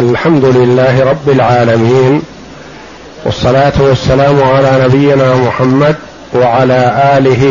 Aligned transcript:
الحمد 0.00 0.44
لله 0.44 1.04
رب 1.04 1.28
العالمين 1.28 2.22
والصلاة 3.24 3.72
والسلام 3.80 4.42
على 4.42 4.84
نبينا 4.84 5.36
محمد 5.36 5.96
وعلى 6.34 6.80
آله 7.18 7.44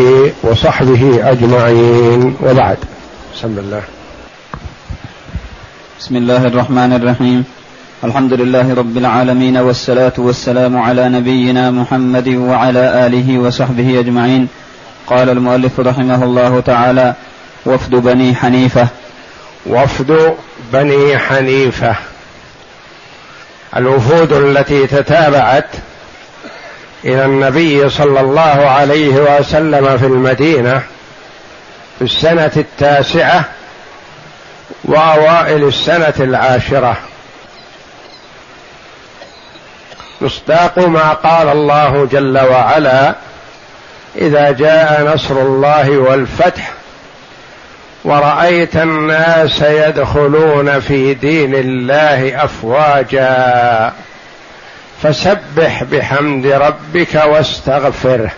وصحبه 0.43 1.31
أجمعين 1.31 2.35
وبعد. 2.41 2.77
بسم 3.35 3.47
الله. 3.47 3.81
بسم 5.99 6.15
الله 6.15 6.45
الرحمن 6.45 6.93
الرحيم. 6.93 7.43
الحمد 8.03 8.33
لله 8.33 8.73
رب 8.73 8.97
العالمين 8.97 9.57
والصلاة 9.57 10.17
والسلام 10.17 10.77
على 10.77 11.09
نبينا 11.09 11.71
محمد 11.71 12.27
وعلى 12.27 13.05
آله 13.05 13.39
وصحبه 13.39 13.99
أجمعين. 13.99 14.47
قال 15.07 15.29
المؤلف 15.29 15.79
رحمه 15.79 16.23
الله 16.23 16.59
تعالى 16.59 17.13
وفد 17.65 17.95
بني 17.95 18.35
حنيفة. 18.35 18.87
وفد 19.65 20.33
بني 20.73 21.17
حنيفة. 21.17 22.08
الوفود 23.77 24.33
التي 24.33 24.87
تتابعت 24.87 25.69
إلى 27.05 27.25
النبي 27.25 27.89
صلى 27.89 28.19
الله 28.19 28.69
عليه 28.69 29.39
وسلم 29.39 29.97
في 29.97 30.05
المدينة 30.05 30.81
في 31.99 32.05
السنة 32.05 32.51
التاسعة 32.57 33.45
وأوائل 34.83 35.67
السنة 35.67 36.13
العاشرة. 36.19 36.97
مصداق 40.21 40.79
ما 40.79 41.13
قال 41.13 41.49
الله 41.49 42.07
جل 42.11 42.37
وعلا 42.37 43.15
إذا 44.15 44.51
جاء 44.51 45.13
نصر 45.13 45.41
الله 45.41 45.97
والفتح 45.97 46.71
ورأيت 48.03 48.75
الناس 48.75 49.61
يدخلون 49.61 50.79
في 50.79 51.13
دين 51.13 51.55
الله 51.55 52.43
أفواجا. 52.43 53.93
فسبح 55.03 55.83
بحمد 55.83 56.45
ربك 56.45 57.23
واستغفره 57.25 58.31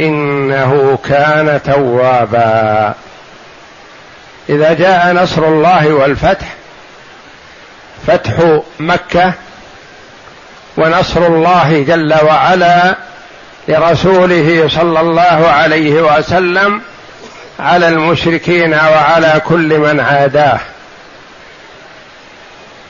إنه 0.00 0.98
كان 1.08 1.60
توابا. 1.64 2.94
إذا 4.48 4.72
جاء 4.72 5.12
نصر 5.12 5.44
الله 5.44 5.94
والفتح 5.94 6.46
فتح 8.06 8.32
مكة 8.80 9.32
ونصر 10.76 11.26
الله 11.26 11.84
جل 11.88 12.14
وعلا 12.24 12.94
لرسوله 13.68 14.68
صلى 14.68 15.00
الله 15.00 15.48
عليه 15.48 16.18
وسلم 16.18 16.80
على 17.60 17.88
المشركين 17.88 18.74
وعلى 18.74 19.40
كل 19.46 19.78
من 19.78 20.00
عاداه. 20.00 20.60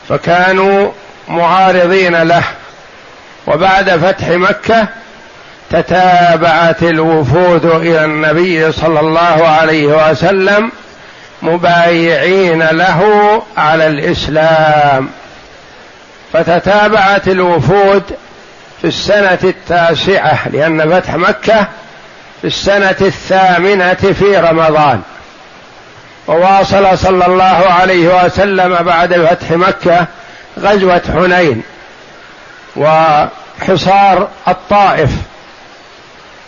فكانوا 0.08 0.90
معارضين 1.28 2.22
له. 2.22 2.42
وبعد 3.46 3.90
فتح 3.90 4.28
مكة 4.28 4.88
تتابعت 5.70 6.82
الوفود 6.82 7.64
إلى 7.64 8.04
النبي 8.04 8.72
صلى 8.72 9.00
الله 9.00 9.48
عليه 9.48 10.10
وسلم 10.10 10.72
مبايعين 11.42 12.62
له 12.62 13.42
على 13.56 13.86
الإسلام. 13.86 15.08
فتتابعت 16.32 17.28
الوفود 17.28 18.02
في 18.80 18.86
السنة 18.88 19.38
التاسعة 19.44 20.48
لأن 20.48 20.90
فتح 20.90 21.14
مكة 21.14 21.66
في 22.44 22.48
السنة 22.48 22.96
الثامنة 23.00 23.94
في 23.94 24.36
رمضان. 24.36 25.02
وواصل 26.26 26.98
صلى 26.98 27.26
الله 27.26 27.72
عليه 27.80 28.24
وسلم 28.24 28.74
بعد 28.74 29.14
فتح 29.14 29.50
مكة 29.50 30.06
غزوة 30.60 31.02
حنين 31.14 31.62
وحصار 32.76 34.28
الطائف 34.48 35.10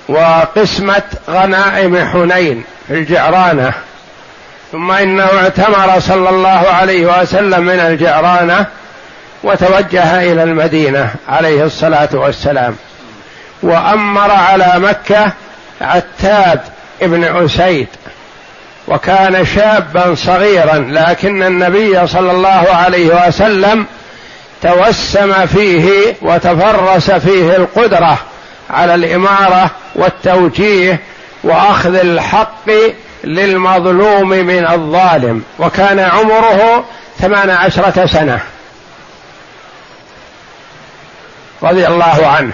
وقسمة 0.08 1.02
غنائم 1.30 2.08
حنين 2.12 2.64
في 2.88 2.94
الجعرانة. 2.94 3.72
ثم 4.72 4.92
إنه 4.92 5.28
اعتمر 5.42 6.00
صلى 6.00 6.28
الله 6.28 6.66
عليه 6.68 7.20
وسلم 7.20 7.64
من 7.64 7.80
الجعرانة 7.80 8.66
وتوجه 9.42 10.32
إلى 10.32 10.42
المدينة 10.42 11.14
عليه 11.28 11.64
الصلاة 11.64 12.08
والسلام. 12.12 12.76
وأمر 13.62 14.30
على 14.30 14.72
مكة 14.76 15.32
عتاب 15.80 16.60
ابن 17.02 17.24
عسيد 17.24 17.88
وكان 18.88 19.46
شابا 19.46 20.14
صغيرا 20.14 20.78
لكن 20.78 21.42
النبي 21.42 22.06
صلى 22.06 22.30
الله 22.30 22.66
عليه 22.74 23.26
وسلم 23.26 23.86
توسم 24.62 25.46
فيه 25.46 26.14
وتفرس 26.22 27.10
فيه 27.10 27.56
القدرة 27.56 28.18
على 28.70 28.94
الإمارة 28.94 29.70
والتوجيه 29.94 31.00
وأخذ 31.44 31.94
الحق 31.94 32.70
للمظلوم 33.24 34.28
من 34.28 34.66
الظالم 34.66 35.42
وكان 35.58 35.98
عمره 35.98 36.84
ثمان 37.20 37.50
عشرة 37.50 38.06
سنة. 38.06 38.40
رضي 41.62 41.86
الله 41.86 42.26
عنه. 42.26 42.52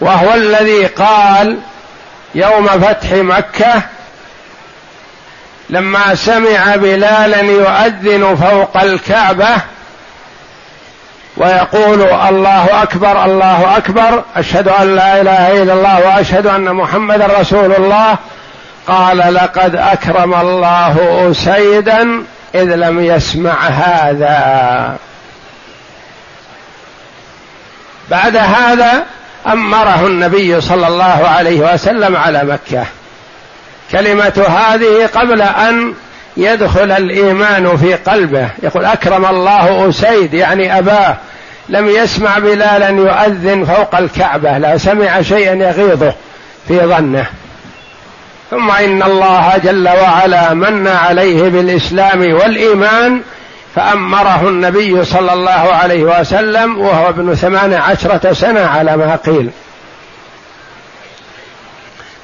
وهو 0.00 0.34
الذي 0.34 0.86
قال 0.86 1.58
يوم 2.34 2.66
فتح 2.66 3.12
مكة 3.12 3.82
لما 5.70 6.14
سمع 6.14 6.76
بلالا 6.76 7.40
يؤذن 7.40 8.36
فوق 8.36 8.82
الكعبة 8.82 9.56
ويقول 11.36 12.02
الله 12.02 12.82
أكبر 12.82 13.24
الله 13.24 13.76
أكبر 13.76 14.24
أشهد 14.36 14.68
أن 14.68 14.96
لا 14.96 15.20
إله 15.20 15.62
إلا 15.62 15.72
الله 15.72 16.00
وأشهد 16.06 16.46
أن 16.46 16.74
محمدا 16.74 17.26
رسول 17.40 17.72
الله. 17.72 18.16
قال 18.86 19.34
لقد 19.34 19.76
أكرم 19.76 20.34
الله 20.34 21.28
اسيدا 21.30 22.24
إذ 22.54 22.74
لم 22.74 23.00
يسمع 23.00 23.54
هذا. 23.68 24.96
بعد 28.10 28.36
هذا 28.36 29.04
أمره 29.46 30.06
النبي 30.06 30.60
صلى 30.60 30.86
الله 30.86 31.28
عليه 31.28 31.74
وسلم 31.74 32.16
على 32.16 32.44
مكة. 32.44 32.86
كلمة 33.92 34.44
هذه 34.48 35.06
قبل 35.14 35.42
أن 35.42 35.94
يدخل 36.36 36.90
الإيمان 36.90 37.76
في 37.76 37.94
قلبه. 37.94 38.48
يقول 38.62 38.84
أكرم 38.84 39.26
الله 39.26 39.88
أسيد 39.88 40.34
يعني 40.34 40.78
أباه. 40.78 41.16
لم 41.68 41.88
يسمع 41.88 42.38
بلالا 42.38 42.88
يؤذن 42.88 43.64
فوق 43.64 43.94
الكعبة. 43.94 44.58
لا 44.58 44.78
سمع 44.78 45.22
شيئا 45.22 45.54
يغيظه 45.54 46.12
في 46.68 46.78
ظنه. 46.78 47.26
ثم 48.50 48.70
إن 48.70 49.02
الله 49.02 49.56
جل 49.64 49.88
وعلا 49.88 50.54
من 50.54 50.88
عليه 50.88 51.42
بالإسلام 51.42 52.20
والإيمان 52.20 53.20
فأمره 53.74 54.48
النبي 54.48 55.04
صلى 55.04 55.32
الله 55.32 55.74
عليه 55.74 56.20
وسلم 56.20 56.78
وهو 56.78 57.08
ابن 57.08 57.34
ثمان 57.34 57.74
عشرة 57.74 58.32
سنة 58.32 58.60
على 58.60 58.96
ما 58.96 59.16
قيل. 59.16 59.50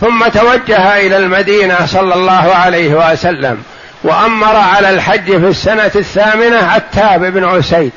ثم 0.01 0.29
توجه 0.29 0.97
إلى 1.07 1.17
المدينة 1.17 1.87
صلى 1.87 2.15
الله 2.15 2.55
عليه 2.55 3.13
وسلم 3.13 3.63
وأمر 4.03 4.57
على 4.57 4.91
الحج 4.91 5.25
في 5.25 5.49
السنة 5.49 5.91
الثامنة 5.95 6.57
عتاب 6.57 7.25
بن 7.25 7.45
عسيد 7.45 7.93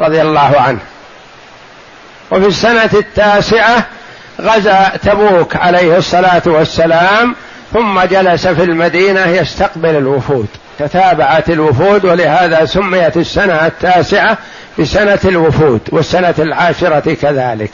رضي 0.00 0.22
الله 0.22 0.60
عنه. 0.60 0.80
وفي 2.30 2.46
السنة 2.46 2.90
التاسعة 2.94 3.86
غزا 4.40 4.92
تبوك 5.04 5.56
عليه 5.56 5.96
الصلاة 5.96 6.42
والسلام 6.46 7.34
ثم 7.72 8.00
جلس 8.00 8.46
في 8.46 8.62
المدينة 8.62 9.26
يستقبل 9.26 9.96
الوفود. 9.96 10.48
تتابعت 10.78 11.50
الوفود 11.50 12.04
ولهذا 12.04 12.64
سميت 12.64 13.16
السنة 13.16 13.66
التاسعة 13.66 14.38
بسنة 14.78 15.18
الوفود 15.24 15.80
والسنة 15.88 16.34
العاشرة 16.38 17.14
كذلك. 17.14 17.70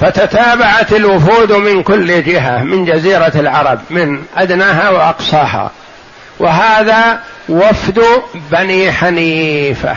فتتابعت 0.00 0.92
الوفود 0.92 1.52
من 1.52 1.82
كل 1.82 2.24
جهة 2.24 2.62
من 2.62 2.84
جزيرة 2.84 3.32
العرب 3.34 3.80
من 3.90 4.22
أدناها 4.36 4.90
وأقصاها. 4.90 5.70
وهذا 6.38 7.20
وفد 7.48 8.02
بني 8.34 8.92
حنيفة. 8.92 9.96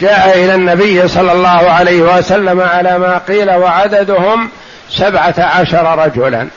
جاء 0.00 0.44
إلى 0.44 0.54
النبي 0.54 1.08
صلى 1.08 1.32
الله 1.32 1.70
عليه 1.70 2.02
وسلم 2.02 2.60
على 2.60 2.98
ما 2.98 3.18
قيل 3.18 3.50
وعددهم 3.50 4.50
سبعة 4.90 5.34
عشر 5.38 5.98
رجلا. 5.98 6.48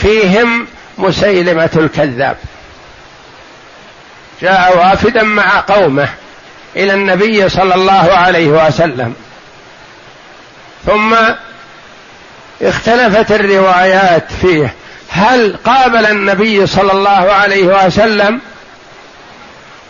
فيهم 0.00 0.66
مسيلمة 0.98 1.70
الكذاب. 1.76 2.36
جاء 4.42 4.78
وافدا 4.78 5.22
مع 5.22 5.60
قومه 5.60 6.08
إلى 6.76 6.94
النبي 6.94 7.48
صلى 7.48 7.74
الله 7.74 8.12
عليه 8.12 8.46
وسلم. 8.46 9.14
ثم 10.86 11.14
اختلفت 12.62 13.32
الروايات 13.32 14.32
فيه. 14.40 14.74
هل 15.10 15.56
قابل 15.64 16.06
النبي 16.06 16.66
صلى 16.66 16.92
الله 16.92 17.32
عليه 17.32 17.86
وسلم 17.86 18.40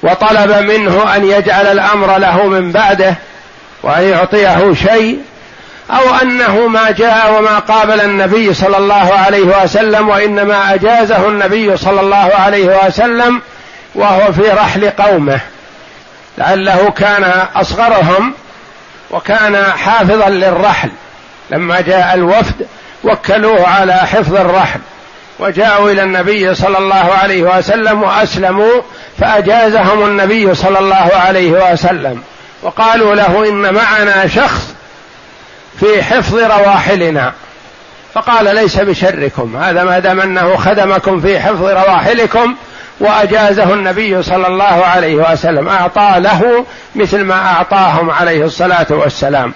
وطلب 0.03 0.51
منه 0.51 1.17
أن 1.17 1.25
يجعل 1.25 1.67
الأمر 1.67 2.19
له 2.19 2.47
من 2.47 2.73
بعده 2.73 3.15
وأن 3.83 4.03
يعطيه 4.03 4.75
شيء؟ 4.75 5.19
أو 5.91 6.15
أنه 6.23 6.67
ما 6.67 6.91
جاء 6.91 7.39
وما 7.39 7.59
قابل 7.59 8.01
النبي 8.01 8.55
صلى 8.55 8.77
الله 8.77 9.15
عليه 9.15 9.63
وسلم 9.63 10.09
وإنما 10.09 10.75
أجازه 10.75 11.29
النبي 11.29 11.77
صلى 11.77 12.01
الله 12.01 12.31
عليه 12.35 12.87
وسلم 12.87 13.43
وهو 13.95 14.33
في 14.33 14.43
رحل 14.51 14.91
قومه. 14.91 15.41
لعله 16.39 16.91
كان 16.91 17.47
أصغرهم 17.57 18.35
وكان 19.11 19.65
حافظا 19.65 20.29
للرحل. 20.29 20.91
لما 21.51 21.81
جاء 21.81 22.15
الوفد 22.15 22.67
وكلوه 23.05 23.69
على 23.69 23.95
حفظ 23.95 24.35
الرحل. 24.35 24.81
وجاءوا 25.39 25.91
إلى 25.91 26.03
النبي 26.03 26.55
صلى 26.55 26.79
الله 26.79 27.13
عليه 27.23 27.43
وسلم 27.43 28.03
وأسلموا 28.03 28.83
فأجازهم 29.19 30.05
النبي 30.05 30.55
صلى 30.55 30.79
الله 30.79 31.11
عليه 31.27 31.73
وسلم. 31.73 32.23
وقالوا 32.63 33.15
له 33.15 33.49
إن 33.49 33.75
معنا 33.75 34.27
شخص 34.27 34.76
في 35.81 36.03
حفظ 36.03 36.35
رواحلنا. 36.35 37.33
فقال 38.15 38.55
ليس 38.55 38.77
بشركم. 38.77 39.57
هذا 39.57 39.85
ما 39.85 39.99
دام 39.99 40.21
أنه 40.21 40.57
خدمكم 40.57 41.21
في 41.21 41.41
حفظ 41.41 41.63
رواحلكم 41.63 42.57
وأجازه 43.01 43.75
النبي 43.75 44.23
صلى 44.23 44.47
الله 44.47 44.87
عليه 44.87 45.15
وسلم. 45.15 45.69
أعطى 45.69 46.15
له 46.17 46.67
مثل 46.95 47.25
ما 47.25 47.35
أعطاهم 47.35 48.11
عليه 48.11 48.45
الصلاة 48.45 48.87
والسلام. 48.91 49.53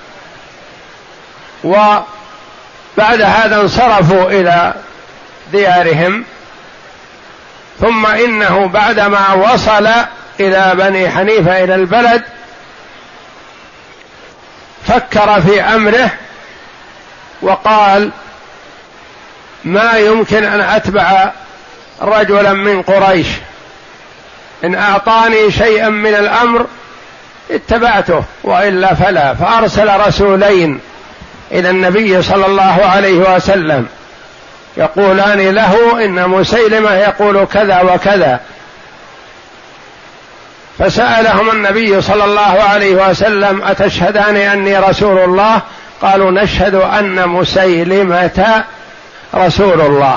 وبعد 1.64 3.20
هذا 3.20 3.60
انصرفوا 3.60 4.30
إلى 4.30 4.74
ديارهم. 5.52 6.24
ثم 7.80 8.06
إنه 8.06 8.66
بعدما 8.68 9.32
وصل 9.32 9.88
إلى 10.40 10.72
بني 10.74 11.10
حنيفة 11.10 11.64
إلى 11.64 11.74
البلد 11.74 12.22
فكر 14.90 15.40
في 15.40 15.60
أمره 15.62 16.10
وقال 17.42 18.10
ما 19.64 19.98
يمكن 19.98 20.44
أن 20.44 20.60
أتبع 20.60 21.30
رجلا 22.02 22.52
من 22.52 22.82
قريش. 22.82 23.26
إن 24.64 24.74
أعطاني 24.74 25.50
شيئا 25.50 25.88
من 25.88 26.14
الأمر 26.14 26.66
اتبعته 27.50 28.24
وإلا 28.44 28.94
فلا. 28.94 29.34
فأرسل 29.34 30.00
رسولين 30.06 30.80
إلى 31.52 31.70
النبي 31.70 32.22
صلى 32.22 32.46
الله 32.46 32.84
عليه 32.84 33.34
وسلم 33.34 33.86
يقولان 34.76 35.50
له 35.50 36.04
إن 36.04 36.28
مسيلمة 36.28 36.92
يقول 36.92 37.46
كذا 37.46 37.80
وكذا. 37.80 38.40
فسألهم 40.80 41.50
النبي 41.50 42.00
صلى 42.00 42.24
الله 42.24 42.62
عليه 42.62 43.08
وسلم 43.08 43.62
أتشهدان 43.62 44.36
أني 44.36 44.78
رسول 44.78 45.18
الله؟ 45.18 45.60
قالوا 46.02 46.30
نشهد 46.30 46.74
أن 46.74 47.28
مسيلمة 47.28 48.64
رسول 49.34 49.80
الله. 49.80 50.16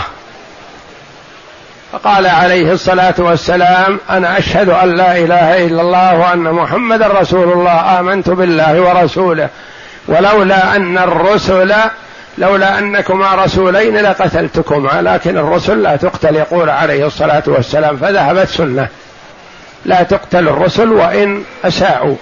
فقال 1.91 2.27
عليه 2.27 2.71
الصلاة 2.71 3.13
والسلام 3.17 3.99
أنا 4.09 4.37
أشهد 4.37 4.69
أن 4.69 4.95
لا 4.95 5.17
إله 5.17 5.65
إلا 5.65 5.81
الله 5.81 6.19
وأن 6.19 6.39
محمدا 6.39 7.07
رسول 7.07 7.51
الله 7.51 7.99
آمنت 7.99 8.29
بالله 8.29 8.81
ورسوله 8.81 9.49
ولولا 10.07 10.75
أن 10.75 10.97
الرسل 10.97 11.73
لولا 12.37 12.79
أنكما 12.79 13.35
رسولين 13.35 13.97
لقتلتكما 13.97 15.01
لكن 15.01 15.37
الرسل 15.37 15.83
لا 15.83 15.95
تقتل 15.95 16.35
يقول 16.35 16.69
عليه 16.69 17.07
الصلاة 17.07 17.43
والسلام 17.47 17.97
فذهبت 17.97 18.47
سنة. 18.47 18.87
لا 19.85 20.03
تقتل 20.03 20.47
الرسل 20.47 20.91
وإن 20.91 21.43
أساءوا. 21.65 22.15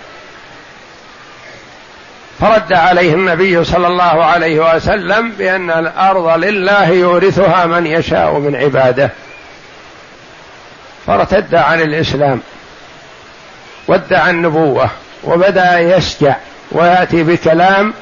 فرد 2.40 2.74
عليه 2.74 3.14
النبي 3.14 3.64
صلى 3.64 3.88
الله 3.88 4.24
عليه 4.26 4.76
وسلم 4.76 5.32
بأن 5.32 5.70
الأرض 5.70 6.44
لله 6.44 6.90
يورثها 6.90 7.66
من 7.66 7.88
يشاء 7.88 8.40
من 8.40 8.56
عباده. 8.56 9.10
فارتد 11.08 11.56
عن 11.56 11.82
الإسلام 11.82 12.42
وادعى 13.88 14.30
النبوة 14.30 14.90
وبدأ 15.24 15.80
يسجع 15.80 16.36
ويأتي 16.72 17.24
بكلام 17.24 17.94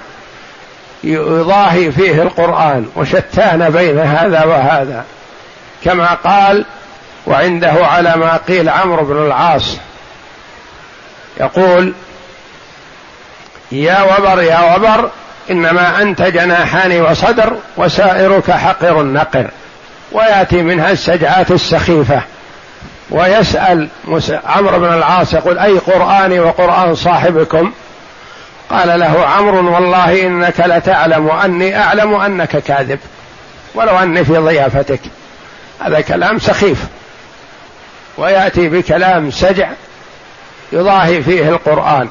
يضاهي 1.04 1.92
فيه 1.92 2.22
القرآن 2.22 2.90
وشتان 2.96 3.70
بين 3.70 4.00
هذا 4.00 4.46
وهذا. 4.46 5.06
كما 5.86 6.14
قال 6.14 6.66
وعنده 7.26 7.86
على 7.86 8.16
ما 8.16 8.40
قيل 8.48 8.70
عمرو 8.70 9.06
بن 9.06 9.26
العاص. 9.26 9.78
يقول 11.40 11.94
يا 13.72 14.02
وبر 14.02 14.42
يا 14.42 14.76
وبر 14.76 15.10
إنما 15.52 16.02
أنت 16.02 16.22
جناحان 16.22 17.02
وصدر 17.02 17.58
وسائرك 17.78 18.52
حقر 18.52 19.04
نقر 19.04 19.50
ويأتي 20.12 20.62
منها 20.62 20.92
السجعات 20.92 21.52
السخيفة. 21.52 22.22
ويسأل 23.12 23.88
عمرو 24.46 24.80
بن 24.80 24.94
العاص 24.94 25.34
يقول 25.34 25.60
أي 25.60 25.78
قراني 25.78 26.40
وقرآن 26.40 26.96
صاحبكم؟ 26.96 27.72
قال 28.70 29.00
له 29.00 29.26
عمرو 29.26 29.74
والله 29.74 30.28
إنك 30.28 30.60
لتعلم 30.60 31.28
واني 31.28 31.80
أعلم 31.80 32.14
أنك 32.14 32.58
كاذب 32.58 33.00
ولو 33.76 34.00
أني 34.00 34.26
في 34.26 34.38
ضيافتك. 34.38 35.00
هذا 35.80 36.02
كلام 36.02 36.40
سخيف. 36.40 36.86
ويأتي 38.20 38.70
بكلام 38.70 39.32
سجع 39.32 39.70
يضاهي 40.72 41.24
فيه 41.24 41.50
القرآن. 41.50 42.10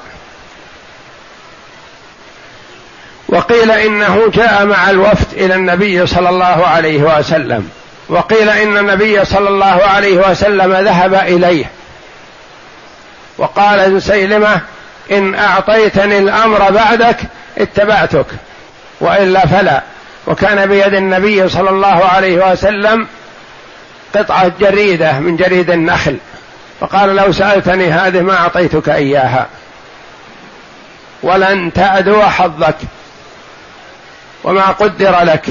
وقيل 3.29 3.71
إنه 3.71 4.31
جاء 4.35 4.67
مع 4.67 4.91
الوفد 4.91 5.27
إلى 5.33 5.55
النبي 5.55 6.07
صلى 6.07 6.29
الله 6.29 6.67
عليه 6.67 7.19
وسلم. 7.19 7.71
وقيل 8.09 8.49
إن 8.49 8.77
النبي 8.77 9.25
صلى 9.25 9.49
الله 9.49 9.83
عليه 9.85 10.31
وسلم 10.31 10.73
ذهب 10.73 11.15
إليه. 11.15 11.65
وقال 13.39 14.03
سيلمة 14.03 14.61
إن 15.13 15.35
أعطيتني 15.35 16.19
الأمر 16.19 16.71
بعدك 16.71 17.17
اتبعتك 17.59 18.27
وإلا 19.01 19.47
فلا. 19.47 19.83
وكان 20.27 20.67
بيد 20.67 20.95
النبي 20.95 21.49
صلى 21.49 21.71
الله 21.71 22.05
عليه 22.05 22.53
وسلم 22.53 23.07
قطعة 24.15 24.53
جريدة 24.61 25.19
من 25.19 25.37
جريد 25.37 25.71
النخل. 25.71 26.17
فقال 26.81 27.17
لو 27.17 27.33
سألتني 27.33 27.93
هذه 27.93 28.21
ما 28.21 28.37
أعطيتك 28.37 28.89
إياها. 28.89 29.47
ولن 31.23 31.73
تعدو 31.73 32.23
حظك. 32.23 32.77
وما 34.45 34.67
قدر 34.67 35.23
لك. 35.23 35.47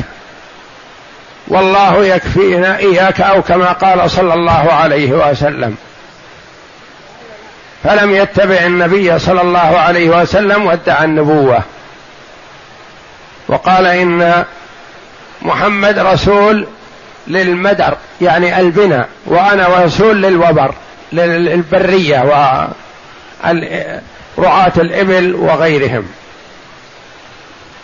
والله 1.47 2.05
يكفينا 2.05 2.77
إياك 2.77 3.21
أو 3.21 3.41
كما 3.41 3.71
قال 3.71 4.11
صلى 4.11 4.33
الله 4.33 4.73
عليه 4.73 5.11
وسلم. 5.11 5.75
فلم 7.83 8.15
يتبع 8.15 8.65
النبي 8.65 9.19
صلى 9.19 9.41
الله 9.41 9.77
عليه 9.77 10.09
وسلم 10.09 10.65
وادعى 10.65 11.05
النبوة. 11.05 11.61
وقال 13.47 13.85
إن 13.85 14.43
محمد 15.41 15.99
رسول 15.99 16.67
للمدر 17.27 17.97
يعني 18.21 18.59
البنى 18.59 19.05
وأنا 19.25 19.85
رسول 19.85 20.21
للوبر 20.21 20.73
للبرية 21.13 22.23
ورعاة 24.37 24.73
الإبل 24.77 25.35
وغيرهم. 25.35 26.07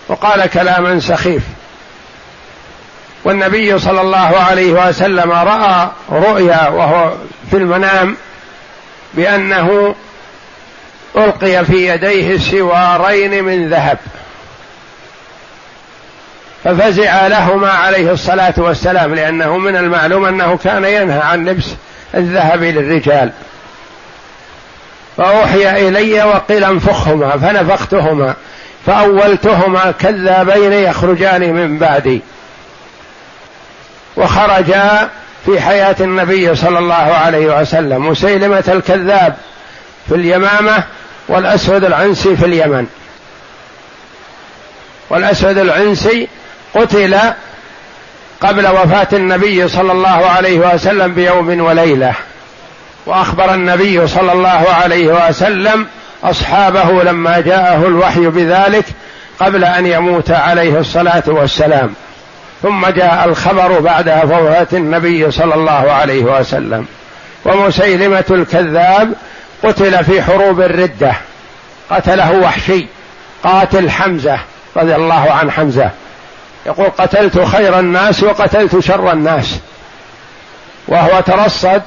وقال 0.07 0.45
كلاما 0.45 0.99
سخيف. 0.99 1.43
والنبي 3.23 3.79
صلى 3.79 4.01
الله 4.01 4.37
عليه 4.39 4.87
وسلم 4.87 5.31
رأى 5.31 5.89
رؤيا 6.11 6.67
وهو 6.67 7.13
في 7.51 7.57
المنام 7.57 8.17
بأنه 9.13 9.95
ألقي 11.17 11.65
في 11.65 11.87
يديه 11.87 12.37
سوارين 12.37 13.43
من 13.43 13.69
ذهب. 13.69 13.97
ففزع 16.63 17.27
لهما 17.27 17.69
عليه 17.69 18.11
الصلاة 18.11 18.53
والسلام 18.57 19.15
لأنه 19.15 19.57
من 19.57 19.75
المعلوم 19.75 20.25
أنه 20.25 20.57
كان 20.57 20.85
ينهى 20.85 21.19
عن 21.19 21.45
لبس 21.45 21.65
الذهب 22.15 22.63
للرجال. 22.63 23.31
فأوحي 25.17 25.87
إلي 25.87 26.23
وقيل 26.23 26.63
انفخهما 26.63 27.29
فنفختهما 27.29 28.33
فأولتهما 28.85 29.91
كذابين 29.99 30.73
يخرجان 30.73 31.53
من 31.53 31.77
بعدي. 31.77 32.21
وخرجا 34.17 35.09
في 35.45 35.61
حياة 35.61 35.95
النبي 35.99 36.55
صلى 36.55 36.79
الله 36.79 36.93
عليه 36.95 37.61
وسلم 37.61 38.07
مسيلمة 38.07 38.63
الكذاب 38.67 39.35
في 40.09 40.15
اليمامة 40.15 40.83
والأسود 41.27 41.83
العنسي 41.83 42.35
في 42.35 42.45
اليمن. 42.45 42.87
والأسود 45.09 45.57
العنسي 45.57 46.27
قتل 46.75 47.17
قبل 48.41 48.67
وفاة 48.67 49.07
النبي 49.13 49.67
صلى 49.67 49.91
الله 49.91 50.09
عليه 50.09 50.73
وسلم 50.73 51.13
بيوم 51.13 51.61
وليلة. 51.61 52.13
وأخبر 53.05 53.53
النبي 53.53 54.07
صلى 54.07 54.31
الله 54.31 54.65
عليه 54.83 55.27
وسلم 55.27 55.87
أصحابه 56.23 57.03
لما 57.03 57.39
جاءه 57.39 57.87
الوحي 57.87 58.27
بذلك 58.27 58.85
قبل 59.39 59.63
أن 59.63 59.85
يموت 59.85 60.31
عليه 60.31 60.79
الصلاة 60.79 61.23
والسلام. 61.27 61.93
ثم 62.61 62.87
جاء 62.87 63.25
الخبر 63.25 63.79
بعد 63.79 64.09
وفاه 64.09 64.67
النبي 64.73 65.31
صلى 65.31 65.55
الله 65.55 65.91
عليه 65.91 66.23
وسلم. 66.23 66.85
ومسيلمة 67.45 68.25
الكذاب 68.31 69.13
قتل 69.63 70.03
في 70.03 70.21
حروب 70.21 70.61
الردة. 70.61 71.13
قتله 71.89 72.31
وحشي. 72.31 72.87
قاتل 73.43 73.89
حمزة 73.89 74.39
رضي 74.77 74.95
الله 74.95 75.31
عن 75.31 75.51
حمزة. 75.51 75.89
يقول 76.65 76.89
قتلت 76.97 77.39
خير 77.39 77.79
الناس 77.79 78.23
وقتلت 78.23 78.79
شر 78.79 79.11
الناس. 79.11 79.59
وهو 80.87 81.21
ترصد 81.21 81.81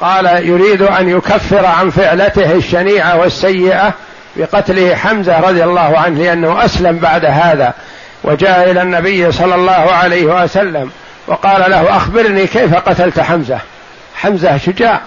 قال 0.00 0.26
يريد 0.26 0.82
أن 0.82 1.08
يكفر 1.08 1.66
عن 1.66 1.90
فعلته 1.90 2.52
الشنيعة 2.52 3.16
والسيئة 3.16 3.92
بقتله 4.36 4.94
حمزة 4.94 5.40
رضي 5.40 5.64
الله 5.64 5.98
عنه 5.98 6.18
لأنه 6.22 6.64
أسلم 6.64 6.98
بعد 6.98 7.24
هذا. 7.24 7.72
وجاء 8.24 8.70
إلى 8.70 8.82
النبي 8.82 9.32
صلى 9.32 9.54
الله 9.54 9.72
عليه 9.72 10.24
وسلم 10.24 10.90
وقال 11.26 11.70
له 11.70 11.96
أخبرني 11.96 12.46
كيف 12.46 12.74
قتلت 12.74 13.20
حمزة. 13.20 13.58
حمزة 14.16 14.56
شجاع. 14.56 15.00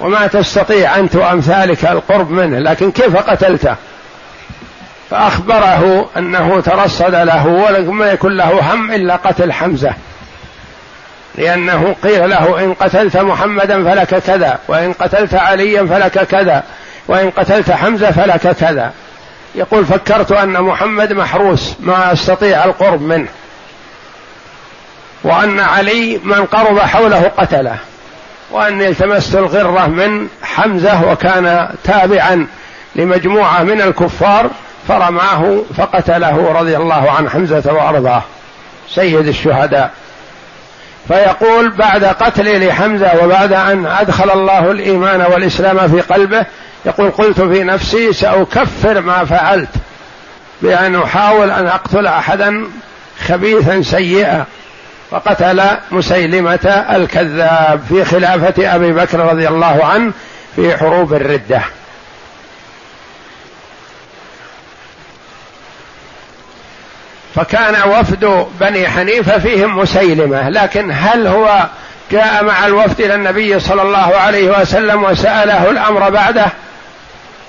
وما 0.00 0.26
تستطيع 0.26 0.96
أنت 0.96 1.16
وامثالك 1.16 1.84
القرب 1.84 2.30
منه 2.30 2.58
لكن 2.58 2.90
كيف 2.90 3.16
قتلته؟ 3.16 3.74
فأخبره 5.10 6.08
أنه 6.16 6.60
ترصد 6.60 7.14
له 7.14 7.46
ولم 7.46 8.02
يكن 8.02 8.36
له 8.36 8.74
هم 8.74 8.92
إلا 8.92 9.16
قتل 9.16 9.52
حمزة. 9.52 9.92
لأنه 11.34 11.94
قيل 12.02 12.30
له 12.30 12.64
إن 12.64 12.74
قتلت 12.74 13.16
محمدا 13.16 13.84
فلك 13.84 14.22
كذا 14.22 14.58
وإن 14.68 14.92
قتلت 14.92 15.34
عليا 15.34 15.86
فلك 15.86 16.26
كذا 16.26 16.62
وإن 17.08 17.30
قتلت 17.30 17.70
حمزة 17.70 18.10
فلك 18.10 18.56
كذا. 18.56 18.92
يقول 19.54 19.86
فكرت 19.86 20.32
أن 20.32 20.60
محمد 20.60 21.12
محروس 21.12 21.74
ما 21.80 22.12
أستطيع 22.12 22.64
القرب 22.64 23.02
منه 23.02 23.28
وأن 25.24 25.60
علي 25.60 26.20
من 26.24 26.44
قرب 26.46 26.78
حوله 26.78 27.32
قتله 27.36 27.76
وأني 28.50 28.88
التمست 28.88 29.34
الغرة 29.34 29.86
من 29.86 30.28
حمزة 30.42 31.10
وكان 31.12 31.68
تابعا 31.84 32.46
لمجموعة 32.96 33.62
من 33.62 33.80
الكفار 33.80 34.50
فرماه 34.90 35.62
فقتله 35.76 36.52
رضي 36.52 36.76
الله 36.76 37.10
عن 37.10 37.30
حمزة 37.30 37.72
وأرضاه 37.72 38.22
سيد 38.94 39.26
الشهداء. 39.26 39.90
فيقول 41.08 41.70
بعد 41.70 42.04
قتلي 42.04 42.68
لحمزة 42.68 43.24
وبعد 43.24 43.52
أن 43.52 43.86
أدخل 43.86 44.30
الله 44.30 44.70
الإيمان 44.70 45.20
والإسلام 45.20 45.88
في 45.88 46.00
قلبه 46.00 46.46
يقول 46.86 47.10
قلت 47.10 47.40
في 47.40 47.64
نفسي 47.64 48.12
سأكفر 48.12 49.00
ما 49.00 49.24
فعلت 49.24 49.68
بأن 50.62 51.02
أحاول 51.02 51.50
أن 51.50 51.66
أقتل 51.66 52.06
أحدا 52.06 52.64
خبيثا 53.28 53.82
سيئا 53.82 54.44
فقتل 55.10 55.62
مسيلمة 55.90 56.84
الكذاب 56.90 57.80
في 57.88 58.04
خلافة 58.04 58.74
أبي 58.74 58.92
بكر 58.92 59.18
رضي 59.18 59.48
الله 59.48 59.84
عنه 59.84 60.12
في 60.56 60.76
حروب 60.76 61.14
الردة. 61.14 61.60
فكان 67.34 67.90
وفد 67.90 68.46
بني 68.60 68.88
حنيفة 68.88 69.38
فيهم 69.38 69.78
مسيلمة 69.78 70.48
لكن 70.48 70.90
هل 70.92 71.26
هو 71.26 71.66
جاء 72.12 72.44
مع 72.44 72.66
الوفد 72.66 73.00
إلى 73.00 73.14
النبي 73.14 73.60
صلى 73.60 73.82
الله 73.82 74.16
عليه 74.16 74.60
وسلم 74.60 75.04
وسأله 75.04 75.70
الأمر 75.70 76.10
بعده؟ 76.10 76.46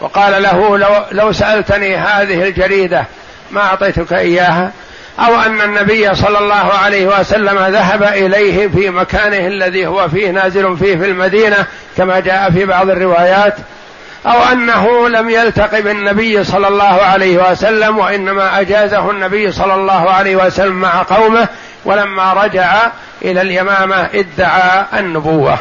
وقال 0.01 0.43
له 0.43 0.77
لو, 0.77 1.03
لو 1.11 1.31
سألتني 1.31 1.97
هذه 1.97 2.43
الجريدة 2.47 3.05
ما 3.51 3.61
أعطيتك 3.61 4.13
إياها؟ 4.13 4.71
أو 5.19 5.41
أن 5.41 5.61
النبي 5.61 6.15
صلى 6.15 6.39
الله 6.39 6.73
عليه 6.83 7.19
وسلم 7.19 7.59
ذهب 7.59 8.03
إليه 8.03 8.67
في 8.67 8.89
مكانه 8.89 9.47
الذي 9.47 9.87
هو 9.87 10.09
فيه 10.09 10.31
نازل 10.31 10.77
فيه 10.77 10.97
في 10.97 11.05
المدينة 11.05 11.65
كما 11.97 12.19
جاء 12.19 12.51
في 12.51 12.65
بعض 12.65 12.89
الروايات. 12.89 13.55
أو 14.25 14.43
أنه 14.51 15.09
لم 15.09 15.29
يلتق 15.29 15.79
بالنبي 15.79 16.43
صلى 16.43 16.67
الله 16.67 17.01
عليه 17.01 17.51
وسلم 17.51 17.97
وإنما 17.97 18.59
أجازه 18.59 19.11
النبي 19.11 19.51
صلى 19.51 19.75
الله 19.75 20.11
عليه 20.11 20.35
وسلم 20.35 20.75
مع 20.75 21.03
قومه 21.03 21.47
ولما 21.85 22.33
رجع 22.33 22.87
إلى 23.21 23.41
اليمامة 23.41 24.09
ادعى 24.13 24.85
النبوة. 24.93 25.57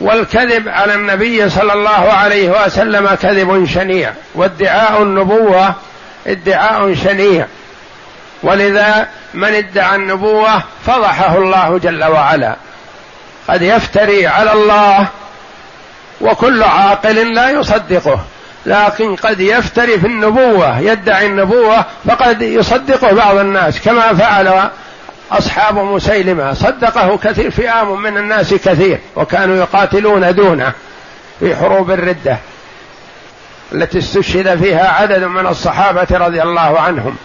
والكذب 0.00 0.68
على 0.68 0.94
النبي 0.94 1.50
صلى 1.50 1.72
الله 1.72 2.12
عليه 2.12 2.64
وسلم 2.64 3.14
كذب 3.22 3.66
شنيع 3.66 4.12
وادعاء 4.34 5.02
النبوة 5.02 5.74
ادعاء 6.26 6.94
شنيع. 6.94 7.46
ولذا 8.42 9.08
من 9.34 9.54
ادعى 9.54 9.96
النبوة 9.96 10.62
فضحه 10.86 11.36
الله 11.36 11.78
جل 11.78 12.04
وعلا. 12.04 12.56
قد 13.48 13.62
يفتري 13.62 14.26
على 14.26 14.52
الله 14.52 15.08
وكل 16.22 16.62
عاقل 16.62 17.34
لا 17.34 17.50
يصدقه. 17.50 18.20
لكن 18.66 19.16
قد 19.16 19.40
يفتري 19.40 20.00
في 20.00 20.06
النبوة 20.06 20.78
يدعي 20.78 21.26
النبوة 21.26 21.84
فقد 22.08 22.42
يصدقه 22.42 23.12
بعض 23.12 23.36
الناس 23.36 23.80
كما 23.80 24.14
فعل 24.14 24.70
أصحاب 25.32 25.78
مسيلمة. 25.78 26.54
صدقه 26.54 27.18
كثير 27.18 27.50
فئام 27.50 28.02
من 28.02 28.16
الناس 28.16 28.54
كثير 28.54 28.98
وكانوا 29.16 29.56
يقاتلون 29.56 30.34
دونه 30.34 30.72
في 31.40 31.56
حروب 31.56 31.90
الردة 31.90 32.36
التي 33.72 33.98
استشهد 33.98 34.58
فيها 34.58 34.88
عدد 34.88 35.24
من 35.24 35.46
الصحابة 35.46 36.06
رضي 36.10 36.42
الله 36.42 36.80
عنهم. 36.80 37.16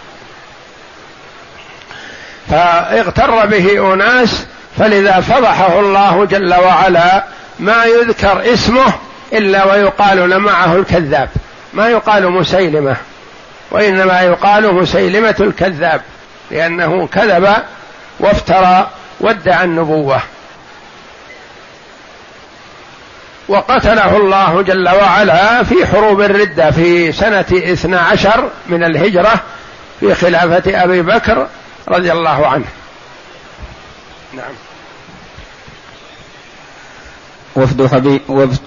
فاغتر 2.49 3.45
به 3.45 3.93
أناس 3.93 4.45
فلذا 4.77 5.19
فضحه 5.19 5.79
الله 5.79 6.25
جل 6.25 6.53
وعلا 6.53 7.23
ما 7.59 7.85
يذكر 7.85 8.53
اسمه 8.53 8.93
إلا 9.33 9.65
ويقال 9.65 10.39
معه 10.39 10.75
الكذاب. 10.75 11.29
ما 11.73 11.89
يقال 11.89 12.31
مسيلمة 12.31 12.95
وإنما 13.71 14.21
يقال 14.21 14.73
مسيلمة 14.75 15.35
الكذاب 15.39 16.01
لأنه 16.51 17.07
كذب 17.07 17.55
وافترى 18.19 18.89
وادعى 19.19 19.63
النبوة. 19.63 20.21
وقتله 23.47 24.17
الله 24.17 24.61
جل 24.61 24.89
وعلا 24.89 25.63
في 25.63 25.87
حروب 25.87 26.21
الردة 26.21 26.71
في 26.71 27.11
سنة 27.11 27.45
اثنا 27.51 27.99
عشر 27.99 28.49
من 28.67 28.83
الهجرة 28.83 29.33
في 29.99 30.15
خلافة 30.15 30.83
أبي 30.83 31.01
بكر 31.01 31.47
رضي 31.89 32.11
الله 32.11 32.47
عنه. 32.47 32.65
نعم. 34.33 34.66
وفد, 37.57 37.85
حبي 37.85 38.21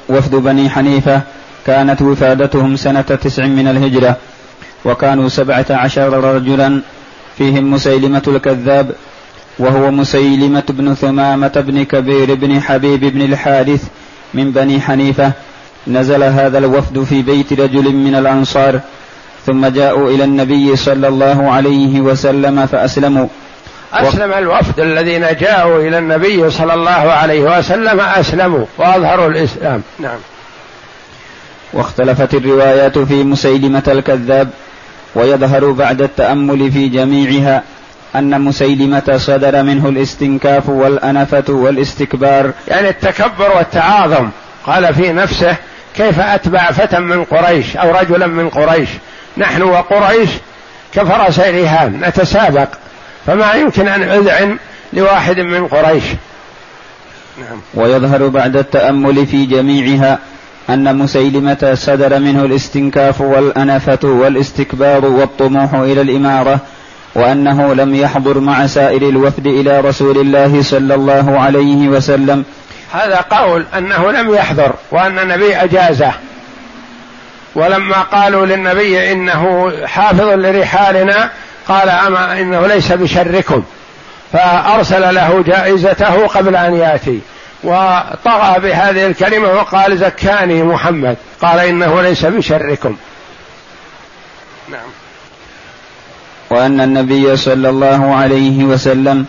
وفد 0.09 0.35
بني 0.35 0.71
حنيفة 0.71 1.21
كانت 1.67 2.03
وفادتهم 2.03 2.77
سنة 2.77 3.01
تسع 3.01 3.47
من 3.47 3.69
الهجرة 3.69 4.17
وكانوا 4.85 5.29
سبعة 5.29 5.67
عشر 5.71 6.35
رجلا 6.35 6.81
فيهم 7.39 7.71
مسيلمة 7.71 8.23
الكذاب 8.29 8.95
وهو 9.59 9.91
مسيلمة 9.91 10.63
بن 10.69 10.95
ثمامة 10.95 11.65
بن 11.67 11.83
كبير 11.85 12.35
بن 12.35 12.61
حبيب 12.61 13.01
بن 13.05 13.23
الحارث 13.23 13.85
من 14.35 14.51
بني 14.51 14.81
حنيفة. 14.81 15.33
نزل 15.87 16.23
هذا 16.23 16.59
الوفد 16.59 17.03
في 17.03 17.23
بيت 17.23 17.53
رجل 17.53 17.95
من 17.95 18.15
الأنصار 18.15 18.81
ثم 19.47 19.67
جاءوا 19.67 20.11
إلى 20.11 20.25
النبي 20.25 20.77
صلى 20.77 21.09
الله 21.09 21.51
عليه 21.51 22.01
وسلم 22.01 22.67
فأسلموا. 22.67 23.27
أسلم 23.93 24.33
الوفد 24.33 24.81
الذين 24.81 25.27
جاءوا 25.41 25.81
إلى 25.83 25.99
النبي 25.99 26.51
صلى 26.51 26.75
الله 26.75 26.91
عليه 26.91 27.59
وسلم 27.59 28.01
أسلموا 28.01 28.65
وأظهروا 28.79 29.29
الإسلام. 29.29 29.83
نعم. 29.99 30.19
واختلفت 31.73 32.35
الروايات 32.35 32.99
في 32.99 33.25
مسيلمة 33.25 33.83
الكذاب 33.89 34.51
ويظهر 35.15 35.71
بعد 35.71 36.03
التأمل 36.03 36.73
في 36.73 36.89
جميعها 36.89 37.63
أن 38.17 38.41
مسيلمة 38.41 39.17
صدر 39.17 39.63
منه 39.63 39.89
الاستنكاف 39.89 40.69
والأنفة 40.69 41.45
والاستكبار. 41.49 42.53
يعني 42.69 42.89
التكبر 42.89 43.57
والتعاظم. 43.57 44.29
قال 44.67 44.95
في 44.95 45.13
نفسه 45.13 45.57
كيف 45.97 46.21
أتبع 46.21 46.71
فتى 46.71 46.99
من 46.99 47.25
قريش 47.25 47.77
أو 47.77 47.91
رجلا 47.91 48.27
من 48.27 48.49
قريش؟ 48.49 48.89
نحن 49.37 49.63
وقريش 49.63 50.31
كفرس 50.95 51.39
رهان 51.39 52.01
نتسابق. 52.07 52.69
فما 53.31 53.53
يمكن 53.53 53.89
أن 53.89 54.03
أذعن 54.03 54.59
لواحد 54.93 55.41
من 55.41 55.67
قريش. 55.67 56.05
نعم. 57.39 57.61
ويظهر 57.75 58.29
بعد 58.29 58.57
التأمل 58.57 59.27
في 59.27 59.47
جميعها 59.47 60.19
أن 60.71 60.97
مسيلمة 60.97 61.73
صدر 61.75 62.19
منه 62.19 62.45
الاستنكاف 62.45 63.21
والأنفة 63.21 63.99
والاستكبار 64.03 65.05
والطموح 65.05 65.75
إلى 65.75 66.01
الإمارة 66.01 66.59
وأنه 67.15 67.75
لم 67.75 67.95
يحضر 67.95 68.41
مع 68.41 68.67
سائر 68.67 69.09
الوفد 69.09 69.47
إلى 69.47 69.81
رسول 69.81 70.19
الله 70.19 70.63
صلى 70.63 70.95
الله 70.95 71.41
عليه 71.41 71.89
وسلم. 71.89 72.45
هذا 72.93 73.17
قول 73.31 73.65
أنه 73.79 74.13
لم 74.13 74.35
يحضر 74.35 74.73
وأن 74.91 75.19
النبي 75.19 75.57
أجازه. 75.57 76.13
ولما 77.55 78.03
قالوا 78.03 78.47
للنبي 78.47 79.13
إنه 79.13 79.73
حافظ 79.87 80.29
لرحالنا 80.29 81.31
قال 81.69 81.89
أما 81.89 82.41
إنه 82.41 82.67
ليس 82.67 82.93
بشركم 82.93 83.63
فأرسل 84.33 85.15
له 85.15 85.43
جائزته 85.47 86.27
قبل 86.27 86.57
أن 86.57 86.75
يأتي 86.75 87.21
وطغى 87.65 88.61
بهذه 88.61 89.07
الكلمة 89.07 89.49
وقال 89.49 89.99
زكاني 89.99 90.63
محمد 90.63 91.17
قال 91.43 91.59
إنه 91.59 92.03
ليس 92.03 92.27
بشركم. 92.27 92.97
نعم. 94.71 94.89
وأن 96.51 96.81
النبي 96.81 97.37
صلى 97.37 97.69
الله 97.69 98.15
عليه 98.15 98.65
وسلم 98.65 99.27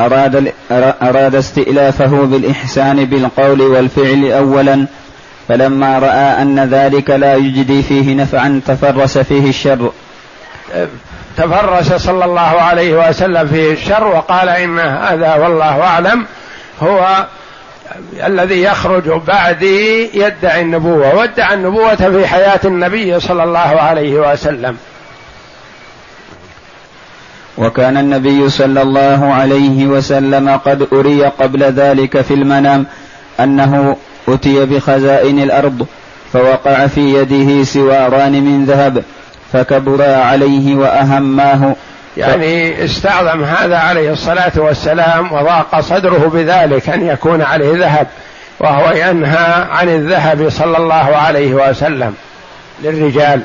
أراد, 0.00 0.52
أراد 1.02 1.34
استئلافه 1.34 2.24
بالإحسان 2.24 3.04
بالقول 3.04 3.62
والفعل 3.62 4.32
أولا 4.32 4.86
فلما 5.48 5.98
رأى 5.98 6.42
أن 6.42 6.60
ذلك 6.60 7.10
لا 7.10 7.34
يجدي 7.34 7.82
فيه 7.82 8.14
نفعا 8.14 8.60
تفرس 8.66 9.18
فيه 9.18 9.48
الشر. 9.48 9.92
تفرس 11.38 11.92
صلى 11.92 12.24
الله 12.24 12.40
عليه 12.40 13.08
وسلم 13.08 13.48
فيه 13.48 13.72
الشر 13.72 14.06
وقال 14.06 14.48
إن 14.48 14.78
هذا 14.78 15.34
والله 15.34 15.82
أعلم 15.82 16.26
هو 16.82 17.26
الذي 18.26 18.62
يخرج 18.62 19.08
بعدي 19.08 20.10
يدعي 20.18 20.62
النبوة 20.62 21.14
وادعى 21.14 21.54
النبوة 21.54 21.94
في 21.94 22.26
حياة 22.26 22.60
النبي 22.64 23.20
صلى 23.20 23.44
الله 23.44 23.58
عليه 23.58 24.32
وسلم. 24.32 24.76
وكان 27.58 27.96
النبي 27.96 28.48
صلى 28.48 28.82
الله 28.82 29.34
عليه 29.34 29.86
وسلم 29.86 30.48
قد 30.64 30.88
أري 30.92 31.24
قبل 31.24 31.62
ذلك 31.62 32.20
في 32.20 32.34
المنام 32.34 32.86
أنه 33.40 33.96
أتي 34.28 34.64
بخزائن 34.66 35.42
الأرض 35.42 35.86
فوقع 36.32 36.86
في 36.86 37.14
يده 37.14 37.64
سواران 37.64 38.32
من 38.32 38.64
ذهب 38.64 39.04
فكبرا 39.52 40.16
عليه 40.16 40.74
وأهماه. 40.74 41.76
يعني 42.16 42.84
استعظم 42.84 43.44
هذا 43.44 43.76
عليه 43.78 44.12
الصلاة 44.12 44.52
والسلام 44.56 45.32
وضاق 45.32 45.80
صدره 45.80 46.30
بذلك 46.34 46.88
أن 46.88 47.06
يكون 47.06 47.42
عليه 47.42 47.78
ذهب 47.78 48.06
وهو 48.60 48.90
ينهى 48.90 49.66
عن 49.70 49.88
الذهب 49.88 50.48
صلى 50.48 50.76
الله 50.76 51.16
عليه 51.16 51.54
وسلم 51.54 52.14
للرجال. 52.82 53.40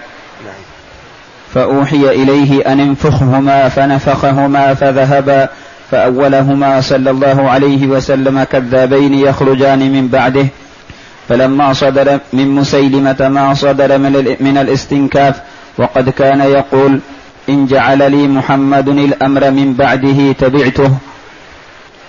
فأوحي 1.54 2.10
إليه 2.10 2.74
أن 2.74 2.80
انفخهما 2.80 3.70
فنفخهما 3.70 4.74
فذهبا 4.74 5.50
فأولهما 5.92 6.82
صلى 6.82 7.10
الله 7.10 7.50
عليه 7.50 7.88
وسلم 7.88 8.44
كذابين 8.44 9.14
يخرجان 9.14 9.80
من 9.80 10.08
بعده. 10.08 10.48
فلما 11.30 11.74
صدر 11.74 12.20
من 12.34 12.48
مسيلمة 12.48 13.16
ما 13.20 13.54
صدر 13.54 13.98
من 14.40 14.58
الاستنكاف 14.62 15.36
وقد 15.78 16.10
كان 16.10 16.42
يقول 16.42 17.00
إن 17.50 17.66
جعل 17.66 18.12
لي 18.12 18.28
محمد 18.28 18.88
الأمر 18.88 19.52
من 19.52 19.74
بعده 19.74 20.32
تبعته. 20.32 20.92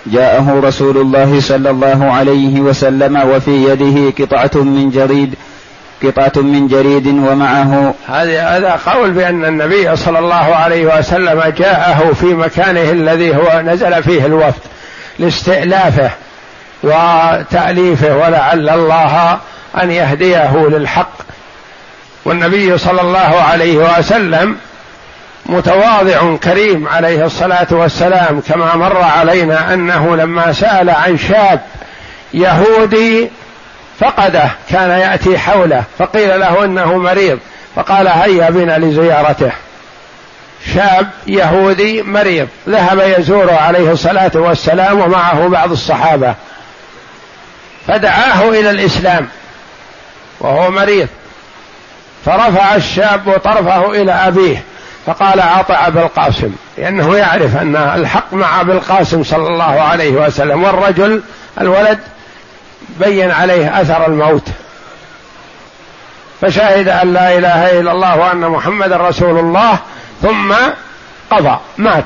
جاءه 0.05 0.61
رسول 0.63 0.97
الله 0.97 1.41
صلى 1.41 1.69
الله 1.69 2.11
عليه 2.11 2.59
وسلم 2.59 3.29
وفي 3.29 3.51
يده 3.51 4.25
قطعة 4.25 4.61
من 4.63 4.89
جريد 4.89 5.35
قطعة 6.03 6.41
من 6.41 6.67
جريد 6.67 7.07
ومعه. 7.07 7.93
هذا 8.07 8.43
هذا 8.43 8.79
قول 8.85 9.11
بأن 9.11 9.45
النبي 9.45 9.95
صلى 9.95 10.19
الله 10.19 10.35
عليه 10.55 10.97
وسلم 10.97 11.53
جاءه 11.57 12.13
في 12.13 12.25
مكانه 12.25 12.91
الذي 12.91 13.35
هو 13.35 13.61
نزل 13.61 14.03
فيه 14.03 14.25
الوفد 14.25 14.61
لاستئلافه 15.19 16.09
وتأليفه 16.83 18.17
ولعل 18.17 18.69
الله 18.69 19.39
أن 19.83 19.91
يهديه 19.91 20.67
للحق. 20.67 21.11
والنبي 22.25 22.77
صلى 22.77 23.01
الله 23.01 23.41
عليه 23.51 23.77
وسلم 23.77 24.57
متواضع 25.45 26.35
كريم 26.35 26.87
عليه 26.87 27.25
الصلاة 27.25 27.67
والسلام 27.71 28.41
كما 28.47 28.75
مر 28.75 29.01
علينا 29.01 29.73
أنه 29.73 30.15
لما 30.15 30.53
سأل 30.53 30.89
عن 30.89 31.17
شاب 31.17 31.61
يهودي 32.33 33.29
فقده 33.99 34.49
كان 34.69 34.89
يأتي 34.89 35.37
حوله 35.37 35.83
فقيل 35.99 36.39
له 36.39 36.65
إنه 36.65 36.97
مريض 36.97 37.39
فقال 37.75 38.07
هيا 38.07 38.49
بنا 38.49 38.77
لزيارته. 38.77 39.51
شاب 40.73 41.09
يهودي 41.27 42.01
مريض 42.01 42.47
ذهب 42.69 42.99
يزوره 43.19 43.53
عليه 43.53 43.91
الصلاة 43.91 44.31
والسلام 44.35 44.99
ومعه 44.99 45.47
بعض 45.47 45.71
الصحابة. 45.71 46.35
فدعاه 47.87 48.49
إلى 48.49 48.69
الإسلام 48.69 49.27
وهو 50.39 50.71
مريض. 50.71 51.07
فرفع 52.25 52.75
الشاب 52.75 53.41
طرفه 53.43 53.91
إلى 53.91 54.11
أبيه 54.11 54.63
فقال 55.05 55.41
عطى 55.41 55.73
أبا 55.73 56.01
القاسم. 56.01 56.51
لأنه 56.77 57.17
يعرف 57.17 57.57
أن 57.57 57.75
الحق 57.75 58.33
مع 58.33 58.61
أبي 58.61 58.71
القاسم 58.71 59.23
صلى 59.23 59.47
الله 59.47 59.81
عليه 59.81 60.11
وسلم 60.11 60.63
والرجل 60.63 61.21
الولد 61.61 61.99
بين 62.99 63.31
عليه 63.31 63.81
أثر 63.81 64.07
الموت. 64.07 64.47
فشهد 66.41 66.87
أن 66.87 67.13
لا 67.13 67.37
إله 67.37 67.79
إلا 67.79 67.91
الله 67.91 68.17
وأن 68.17 68.39
محمدا 68.49 68.97
رسول 68.97 69.39
الله 69.39 69.79
ثم 70.21 70.53
قضى 71.31 71.59
مات. 71.77 72.05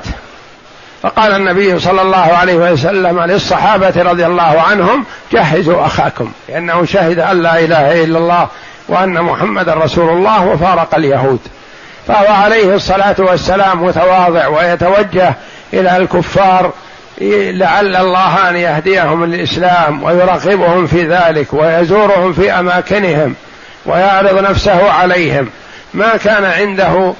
فقال 1.02 1.32
النبي 1.32 1.78
صلى 1.78 2.02
الله 2.02 2.16
عليه 2.16 2.54
وسلم 2.54 3.20
للصحابة 3.20 4.02
رضي 4.02 4.26
الله 4.26 4.62
عنهم 4.68 5.04
جهزوا 5.32 5.86
أخاكم 5.86 6.32
لأنه 6.48 6.84
شهد 6.84 7.18
أن 7.18 7.42
لا 7.42 7.58
إله 7.58 8.04
إلا 8.04 8.18
الله 8.18 8.48
وأن 8.90 9.22
محمدا 9.22 9.74
رسول 9.74 10.08
الله 10.08 10.46
وفارق 10.46 10.94
اليهود. 10.94 11.40
فهو 12.06 12.34
عليه 12.34 12.74
الصلاة 12.74 13.16
والسلام 13.18 13.84
متواضع 13.84 14.46
ويتوجه 14.46 15.34
إلى 15.72 15.96
الكفار 15.96 16.72
لعل 17.20 17.96
الله 17.96 18.48
أن 18.50 18.56
يهديهم 18.56 19.24
للإسلام 19.24 20.02
ويرغبهم 20.02 20.86
في 20.86 21.08
ذلك 21.08 21.54
ويزورهم 21.54 22.32
في 22.32 22.52
أماكنهم 22.52 23.34
ويعرض 23.86 24.38
نفسه 24.50 24.90
عليهم. 24.92 25.48
ما 25.94 26.16
كان 26.16 26.44
عنده 26.44 27.14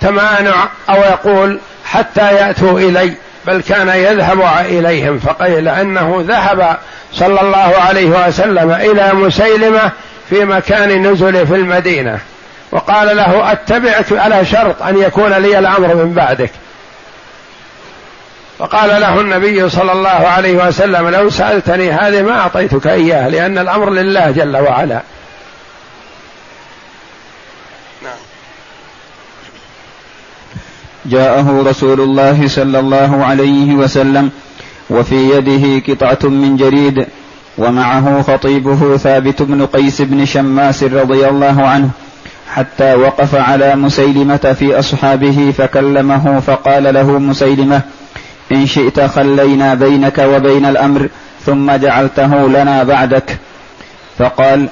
تمانع 0.00 0.68
أو 0.90 0.96
يقول 0.96 1.60
حتى 1.84 2.34
يأتوا 2.34 2.80
إلي. 2.80 3.14
بل 3.48 3.62
كان 3.62 3.88
يذهب 3.88 4.42
إليهم 4.64 5.18
فقيل 5.18 5.68
أنه 5.68 6.24
ذهب 6.28 6.76
صلى 7.12 7.40
الله 7.40 7.74
عليه 7.88 8.26
وسلم 8.26 8.70
إلى 8.70 9.12
مسيلمة 9.12 9.90
في 10.30 10.44
مكان 10.44 11.06
نزل 11.06 11.46
في 11.46 11.54
المدينة. 11.54 12.18
وقال 12.72 13.16
له 13.16 13.52
أتبعك 13.52 14.12
على 14.12 14.44
شرط 14.44 14.82
أن 14.82 14.98
يكون 14.98 15.32
لي 15.32 15.58
الأمر 15.58 15.94
من 15.94 16.12
بعدك. 16.14 16.50
فقال 18.58 19.00
له 19.00 19.20
النبي 19.20 19.68
صلى 19.68 19.92
الله 19.92 20.08
عليه 20.08 20.66
وسلم 20.66 21.08
لو 21.08 21.30
سألتني 21.30 21.90
هذه 21.90 22.22
ما 22.22 22.40
أعطيتك 22.40 22.86
إياه 22.86 23.28
لأن 23.28 23.58
الأمر 23.58 23.90
لله 23.90 24.30
جل 24.30 24.56
وعلا. 24.56 25.00
جاءه 31.10 31.62
رسول 31.66 32.00
الله 32.00 32.48
صلى 32.48 32.78
الله 32.78 33.24
عليه 33.24 33.74
وسلم 33.74 34.30
وفي 34.90 35.30
يده 35.30 35.92
قطعة 35.94 36.28
من 36.28 36.56
جريد 36.56 37.06
ومعه 37.58 38.22
خطيبه 38.22 38.96
ثابت 38.96 39.42
بن 39.42 39.66
قيس 39.66 40.02
بن 40.02 40.24
شماس 40.24 40.84
رضي 40.84 41.28
الله 41.28 41.62
عنه 41.62 41.90
حتى 42.54 42.94
وقف 42.94 43.34
على 43.34 43.76
مسيلمة 43.76 44.54
في 44.58 44.78
أصحابه 44.78 45.52
فكلمه 45.58 46.40
فقال 46.40 46.94
له 46.94 47.18
مسيلمة 47.18 47.82
إن 48.52 48.66
شئت 48.66 49.00
خلينا 49.00 49.74
بينك 49.74 50.18
وبين 50.18 50.64
الأمر 50.64 51.08
ثم 51.46 51.76
جعلته 51.76 52.48
لنا 52.48 52.82
بعدك. 52.82 53.38
فقال 54.18 54.68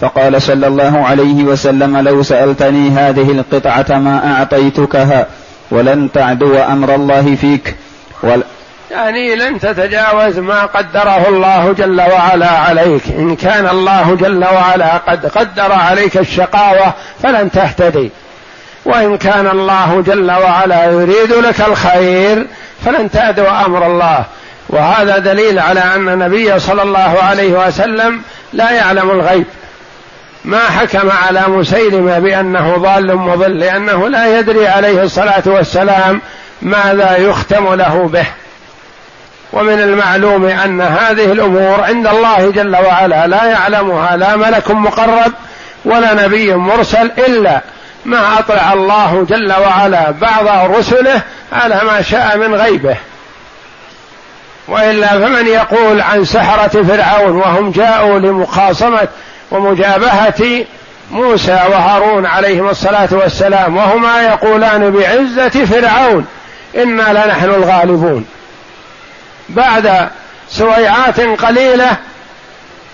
فقال 0.00 0.42
صلى 0.42 0.66
الله 0.66 1.06
عليه 1.06 1.44
وسلم 1.44 1.96
لو 1.96 2.22
سألتني 2.22 2.90
هذه 2.90 3.30
القطعة 3.30 3.98
ما 3.98 4.32
أعطيتكها 4.32 5.26
ولن 5.70 6.08
تعدو 6.14 6.58
أمر 6.58 6.94
الله 6.94 7.36
فيك. 7.40 7.74
ول 8.22 8.42
يعني 8.90 9.36
لن 9.36 9.60
تتجاوز 9.60 10.38
ما 10.38 10.66
قدره 10.66 11.28
الله 11.28 11.72
جل 11.72 12.00
وعلا 12.00 12.50
عليك. 12.50 13.02
إن 13.08 13.36
كان 13.36 13.68
الله 13.68 14.16
جل 14.20 14.44
وعلا 14.44 14.96
قد 14.96 15.26
قدر 15.26 15.72
عليك 15.72 16.16
الشقاوة 16.16 16.94
فلن 17.22 17.50
تهتدي. 17.50 18.10
وإن 18.84 19.16
كان 19.16 19.46
الله 19.46 20.02
جل 20.06 20.30
وعلا 20.30 20.84
يريد 20.84 21.32
لك 21.32 21.60
الخير 21.60 22.46
فلن 22.84 23.10
تعدو 23.10 23.46
أمر 23.46 23.86
الله. 23.86 24.24
وهذا 24.68 25.18
دليل 25.18 25.58
على 25.58 25.80
أن 25.80 26.08
النبي 26.08 26.58
صلى 26.58 26.82
الله 26.82 27.18
عليه 27.22 27.66
وسلم 27.66 28.22
لا 28.52 28.70
يعلم 28.70 29.10
الغيب. 29.10 29.46
ما 30.48 30.70
حكم 30.70 31.10
على 31.10 31.44
مسيلمة 31.48 32.18
بأنه 32.18 32.76
ضال 32.76 33.16
مضل 33.16 33.58
لأنه 33.58 34.08
لا 34.08 34.38
يدري 34.38 34.68
عليه 34.68 35.02
الصلاة 35.02 35.42
والسلام 35.46 36.20
ماذا 36.62 37.16
يختم 37.16 37.74
له 37.74 38.08
به. 38.12 38.26
ومن 39.52 39.80
المعلوم 39.80 40.44
أن 40.44 40.80
هذه 40.80 41.32
الأمور 41.32 41.80
عند 41.80 42.06
الله 42.06 42.50
جل 42.50 42.76
وعلا 42.76 43.26
لا 43.26 43.44
يعلمها 43.44 44.16
لا 44.16 44.36
ملك 44.36 44.70
مقرب 44.70 45.32
ولا 45.84 46.26
نبي 46.26 46.54
مرسل 46.54 47.10
إلا 47.28 47.60
ما 48.04 48.38
أطلع 48.38 48.72
الله 48.72 49.26
جل 49.28 49.52
وعلا 49.52 50.10
بعض 50.10 50.70
رسله 50.70 51.22
على 51.52 51.80
ما 51.84 52.02
شاء 52.02 52.36
من 52.36 52.54
غيبه. 52.54 52.96
وإلا 54.68 55.08
فمن 55.08 55.46
يقول 55.46 56.00
عن 56.00 56.24
سحرة 56.24 56.82
فرعون 56.82 57.36
وهم 57.36 57.70
جاءوا 57.70 58.18
لمخاصمة 58.18 59.08
ومجابهة 59.50 60.64
موسى 61.10 61.60
وهارون 61.70 62.26
عليهم 62.26 62.68
الصلاة 62.68 63.08
والسلام 63.12 63.76
وهما 63.76 64.22
يقولان 64.22 64.90
بعزة 64.90 65.64
فرعون 65.64 66.26
إنا 66.76 67.24
لنحن 67.24 67.44
الغالبون. 67.44 68.26
بعد 69.48 70.08
سويعات 70.48 71.20
قليلة 71.20 71.96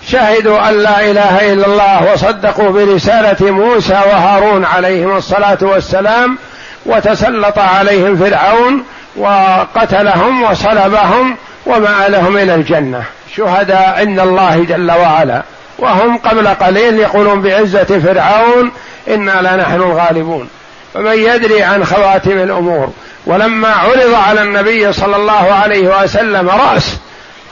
شهدوا 0.07 0.69
أن 0.69 0.73
لا 0.77 1.11
إله 1.11 1.53
إلا 1.53 1.65
الله 1.65 2.13
وصدقوا 2.13 2.71
برسالة 2.71 3.51
موسى 3.51 3.93
وهارون 3.93 4.65
عليهم 4.65 5.17
الصلاة 5.17 5.57
والسلام 5.61 6.37
وتسلط 6.85 7.59
عليهم 7.59 8.17
فرعون 8.17 8.83
وقتلهم 9.15 10.43
وصلبهم 10.43 11.37
ومآلهم 11.65 12.37
إلى 12.37 12.55
الجنة. 12.55 13.03
شهداء 13.35 13.93
عند 13.97 14.19
الله 14.19 14.65
جل 14.69 14.91
وعلا. 14.91 15.41
وهم 15.79 16.17
قبل 16.17 16.47
قليل 16.47 16.99
يقولون 16.99 17.41
بعزة 17.41 17.99
فرعون 17.99 18.71
إنا 19.07 19.41
لنحن 19.41 19.75
الغالبون. 19.75 20.49
فمن 20.93 21.13
يدري 21.13 21.63
عن 21.63 21.85
خواتم 21.85 22.31
الأمور 22.31 22.93
ولما 23.25 23.69
عرض 23.69 24.13
على 24.13 24.41
النبي 24.41 24.93
صلى 24.93 25.15
الله 25.15 25.53
عليه 25.53 26.03
وسلم 26.03 26.49
رأس 26.49 26.97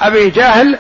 أبي 0.01 0.29
جهل 0.29 0.77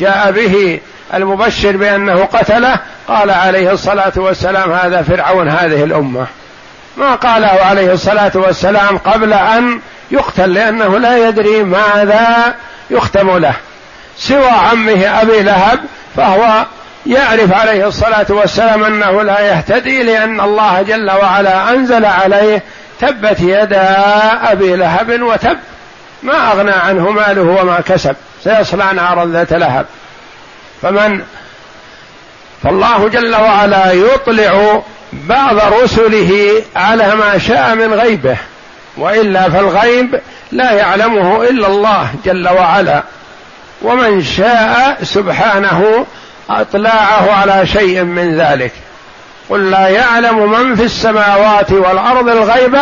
جاء 0.00 0.30
به 0.30 0.80
المبشر 1.14 1.76
بأنه 1.76 2.24
قتله 2.24 2.78
قال 3.08 3.30
عليه 3.30 3.72
الصلاة 3.72 4.12
والسلام 4.16 4.72
هذا 4.72 5.02
فرعون 5.02 5.48
هذه 5.48 5.84
الأمة. 5.84 6.26
ما 6.96 7.14
قاله 7.14 7.58
عليه 7.64 7.92
الصلاة 7.92 8.32
والسلام 8.34 8.98
قبل 8.98 9.32
أن 9.32 9.80
يقتل 10.10 10.54
لأنه 10.54 10.98
لا 10.98 11.28
يدري 11.28 11.62
ماذا 11.62 12.54
يختم 12.90 13.38
له. 13.38 13.54
سوى 14.18 14.48
عمه 14.48 15.22
أبي 15.22 15.42
لهب 15.42 15.80
فهو 16.16 16.64
يعرف 17.06 17.52
عليه 17.52 17.88
الصلاة 17.88 18.26
والسلام 18.28 18.84
أنه 18.84 19.22
لا 19.22 19.40
يهتدي 19.40 20.02
لأن 20.02 20.40
الله 20.40 20.82
جل 20.82 21.10
وعلا 21.10 21.70
أنزل 21.70 22.04
عليه 22.04 22.62
تبت 23.00 23.40
يدا 23.40 23.96
أبي 24.52 24.76
لهب 24.76 25.22
وتب. 25.22 25.58
ما 26.22 26.52
أغنى 26.52 26.70
عنه 26.70 27.10
ماله 27.10 27.42
وما 27.42 27.80
كسب. 27.80 28.16
سيصلى 28.44 28.92
نارا 28.94 29.24
ذات 29.24 29.52
لهب. 29.52 29.86
فمن 30.82 31.22
فالله 32.62 33.08
جل 33.08 33.34
وعلا 33.34 33.92
يطلع 33.92 34.82
بعض 35.12 35.72
رسله 35.82 36.62
على 36.76 37.14
ما 37.14 37.38
شاء 37.38 37.74
من 37.74 37.94
غيبه. 37.94 38.36
وإلا 38.96 39.50
فالغيب 39.50 40.20
لا 40.52 40.72
يعلمه 40.72 41.42
إلا 41.42 41.66
الله 41.66 42.08
جل 42.24 42.48
وعلا. 42.48 43.02
ومن 43.82 44.22
شاء 44.22 44.98
سبحانه 45.02 46.06
أطلاعه 46.50 47.32
على 47.32 47.66
شيء 47.66 48.02
من 48.02 48.40
ذلك. 48.40 48.72
قل 49.50 49.70
لا 49.70 49.88
يعلم 49.88 50.50
من 50.52 50.76
في 50.76 50.82
السماوات 50.82 51.72
والأرض 51.72 52.28
الغيب 52.28 52.78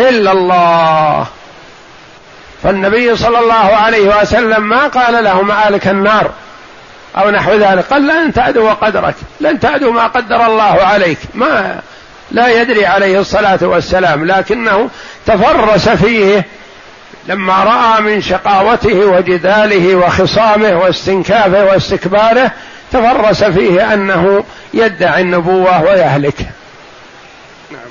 إلا 0.00 0.32
الله. 0.32 1.26
فالنبي 2.62 3.16
صلى 3.16 3.38
الله 3.38 3.76
عليه 3.76 4.20
وسلم 4.20 4.62
ما 4.62 4.86
قال 4.86 5.24
له 5.24 5.42
مآلك 5.42 5.88
النار 5.88 6.30
أو 7.18 7.30
نحو 7.30 7.52
ذلك. 7.52 7.84
قال 7.90 8.06
لن 8.06 8.32
تعدو 8.32 8.68
قدرك 8.68 9.14
لن 9.40 9.60
تعدو 9.60 9.92
ما 9.92 10.06
قدر 10.06 10.46
الله 10.46 10.84
عليك. 10.84 11.18
ما 11.34 11.80
لا 12.30 12.62
يدري 12.62 12.86
عليه 12.86 13.20
الصلاة 13.20 13.58
والسلام 13.62 14.24
لكنه 14.24 14.90
تفرس 15.26 15.88
فيه 15.88 16.46
لما 17.28 17.64
رأى 17.64 18.02
من 18.02 18.22
شقاوته 18.22 19.06
وجداله 19.06 19.96
وخصامه 19.96 20.78
واستنكافه 20.78 21.64
واستكباره 21.64 22.52
تفرس 22.92 23.44
فيه 23.44 23.94
أنه 23.94 24.44
يدعي 24.74 25.20
النبوة 25.20 25.82
ويهلك. 25.82 26.40
نعم. 27.70 27.90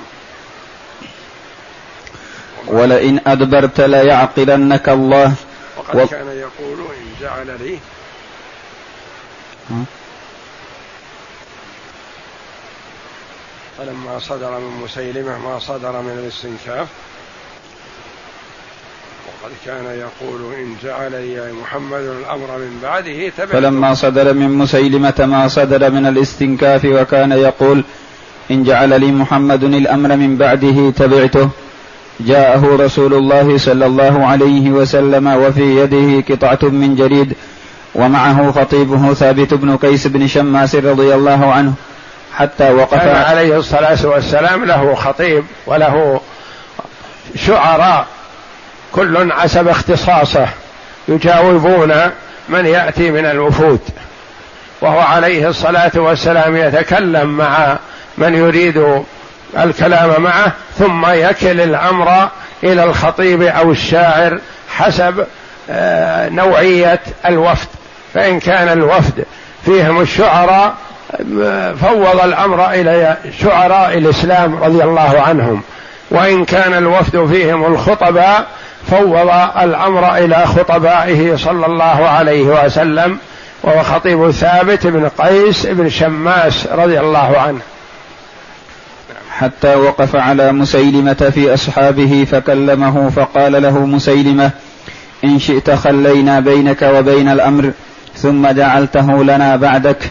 ولئن 2.66 3.20
أدبرت 3.26 3.80
ليعقلنك 3.80 4.88
الله. 4.88 5.34
وقد 5.76 5.96
و... 5.96 6.06
كان 6.06 6.26
يقول 6.26 6.78
إن 6.78 7.14
جعل 7.20 7.46
لي. 7.46 7.78
فلما 13.78 14.18
صدر 14.18 14.58
من 14.58 14.80
مسيلمة 14.84 15.38
ما 15.38 15.58
صدر 15.58 15.92
من 15.92 16.18
الاستنكاف 16.18 16.88
وقد 19.42 19.52
كان 19.66 19.84
يقول 19.84 20.54
إن 20.54 20.76
جعل 20.84 21.12
لي 21.12 21.52
محمد 21.62 22.00
الأمر 22.00 22.58
من 22.58 22.78
بعده 22.82 23.28
تبعته 23.28 23.52
فلما 23.52 23.94
صدر 23.94 24.32
من 24.32 24.50
مسيلمة 24.50 25.14
ما 25.18 25.48
صدر 25.48 25.90
من 25.90 26.06
الاستنكاف 26.06 26.84
وكان 26.84 27.32
يقول 27.32 27.84
إن 28.50 28.64
جعل 28.64 29.00
لي 29.00 29.12
محمد 29.12 29.64
الأمر 29.64 30.16
من 30.16 30.36
بعده 30.36 30.90
تبعته. 30.90 31.48
جاءه 32.20 32.76
رسول 32.76 33.14
الله 33.14 33.58
صلى 33.58 33.86
الله 33.86 34.26
عليه 34.26 34.70
وسلم 34.70 35.26
وفي 35.26 35.76
يده 35.76 36.34
قطعة 36.34 36.68
من 36.68 36.96
جريد 36.96 37.32
ومعه 37.94 38.52
خطيبه 38.52 39.14
ثابت 39.14 39.54
بن 39.54 39.76
قيس 39.76 40.06
بن 40.06 40.26
شماس 40.26 40.74
رضي 40.74 41.14
الله 41.14 41.52
عنه. 41.52 41.74
حتى 42.34 42.72
وقف 42.72 42.94
كان 42.94 43.16
عليه 43.16 43.56
الصلاة 43.58 44.06
والسلام 44.06 44.64
له 44.64 44.94
خطيب 44.94 45.44
وله 45.66 46.20
شعراء 47.36 48.06
كل 48.92 49.32
حسب 49.32 49.68
اختصاصه 49.68 50.48
يجاوبون 51.08 51.92
من 52.48 52.66
يأتي 52.66 53.10
من 53.10 53.26
الوفود. 53.26 53.80
وهو 54.80 55.00
عليه 55.00 55.48
الصلاة 55.48 55.92
والسلام 55.94 56.56
يتكلم 56.56 57.36
مع 57.36 57.76
من 58.18 58.34
يريد 58.34 59.02
الكلام 59.58 60.22
معه 60.22 60.52
ثم 60.78 61.06
يكل 61.06 61.60
الأمر 61.60 62.28
إلى 62.64 62.84
الخطيب 62.84 63.42
أو 63.42 63.70
الشاعر 63.70 64.38
حسب 64.68 65.26
آه، 65.70 66.28
نوعية 66.28 67.00
الوفد. 67.26 67.68
فإن 68.14 68.40
كان 68.40 68.68
الوفد 68.68 69.24
فيهم 69.64 70.00
الشعراء 70.00 70.74
فوض 71.80 72.20
الأمر 72.24 72.70
إلى 72.70 73.16
شعراء 73.42 73.98
الإسلام 73.98 74.62
رضي 74.62 74.84
الله 74.84 75.20
عنهم. 75.20 75.62
وإن 76.10 76.44
كان 76.44 76.74
الوفد 76.74 77.26
فيهم 77.26 77.64
الخطباء 77.74 78.46
فوض 78.90 79.30
الأمر 79.62 80.16
إلى 80.16 80.46
خطبائه 80.46 81.36
صلى 81.36 81.66
الله 81.66 82.08
عليه 82.08 82.64
وسلم 82.64 83.18
وهو 83.62 83.82
خطيب 83.82 84.30
ثابت 84.30 84.86
بن 84.86 85.08
قيس 85.08 85.66
بن 85.66 85.88
شماس 85.88 86.66
رضي 86.66 87.00
الله 87.00 87.38
عنه. 87.38 87.60
حتى 89.30 89.74
وقف 89.74 90.16
على 90.16 90.52
مسيلمة 90.52 91.30
في 91.34 91.54
أصحابه 91.54 92.26
فكلمه 92.30 93.10
فقال 93.10 93.62
له 93.62 93.86
مسيلمة 93.86 94.50
إن 95.24 95.38
شئت 95.38 95.70
خلينا 95.70 96.40
بينك 96.40 96.82
وبين 96.82 97.28
الأمر 97.28 97.72
ثم 98.14 98.46
جعلته 98.46 99.24
لنا 99.24 99.56
بعدك. 99.56 100.10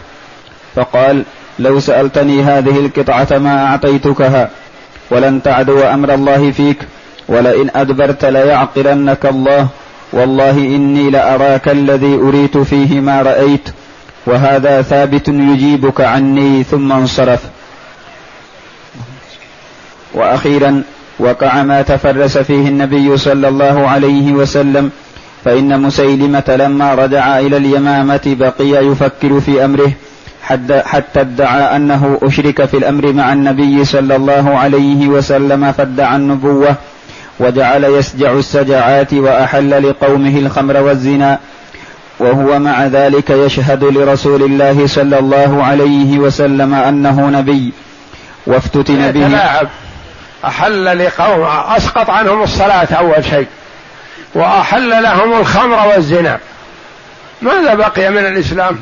فقال 0.76 1.24
لو 1.58 1.80
سألتني 1.80 2.42
هذه 2.42 2.78
القطعة 2.78 3.38
ما 3.38 3.66
أعطيتكها 3.66 4.50
ولن 5.10 5.42
تعدو 5.42 5.80
أمر 5.80 6.14
الله 6.14 6.50
فيك. 6.50 6.78
ولئن 7.28 7.70
أدبرت 7.76 8.24
ليعقلنك 8.24 9.26
الله. 9.26 9.68
والله 10.12 10.50
إني 10.50 11.10
لأراك 11.10 11.68
الذي 11.68 12.14
أريت 12.14 12.58
فيه 12.58 13.00
ما 13.00 13.22
رأيت 13.22 13.68
وهذا 14.26 14.82
ثابت 14.82 15.28
يجيبك 15.28 16.00
عني 16.00 16.62
ثم 16.62 16.92
انصرف. 16.92 17.40
وأخيرا 20.14 20.82
وقع 21.18 21.62
ما 21.62 21.82
تفرس 21.82 22.38
فيه 22.38 22.68
النبي 22.68 23.16
صلى 23.16 23.48
الله 23.48 23.88
عليه 23.88 24.32
وسلم 24.32 24.90
فإن 25.44 25.80
مسيلمة 25.82 26.44
لما 26.48 26.94
رجع 26.94 27.38
إلى 27.38 27.56
اليمامة 27.56 28.20
بقي 28.26 28.86
يفكر 28.86 29.40
في 29.40 29.64
أمره 29.64 29.92
حتى 30.84 31.20
ادعى 31.20 31.76
أنه 31.76 32.18
أشرك 32.22 32.64
في 32.64 32.76
الأمر 32.76 33.12
مع 33.12 33.32
النبي 33.32 33.84
صلى 33.84 34.16
الله 34.16 34.58
عليه 34.58 35.08
وسلم 35.08 35.72
فادعى 35.72 36.16
النبوة. 36.16 36.76
وجعل 37.40 37.84
يسجع 37.84 38.32
السجعات 38.32 39.14
وأحل 39.14 39.90
لقومه 39.90 40.38
الخمر 40.38 40.76
والزنا 40.76 41.38
وهو 42.18 42.58
مع 42.58 42.86
ذلك 42.86 43.30
يشهد 43.30 43.84
لرسول 43.84 44.42
الله 44.42 44.86
صلى 44.86 45.18
الله 45.18 45.64
عليه 45.64 46.18
وسلم 46.18 46.74
أنه 46.74 47.30
نبي 47.30 47.72
وافتتن 48.46 49.12
به. 49.12 49.26
يتلاعب 49.26 49.68
أحل 50.44 51.04
لقوم 51.04 51.42
أسقط 51.76 52.10
عنهم 52.10 52.42
الصلاة 52.42 52.88
أول 52.92 53.24
شيء 53.24 53.46
وأحل 54.34 55.02
لهم 55.02 55.40
الخمر 55.40 55.86
والزنا. 55.88 56.38
ماذا 57.42 57.74
بقي 57.74 58.10
من 58.10 58.26
الإسلام؟ 58.26 58.78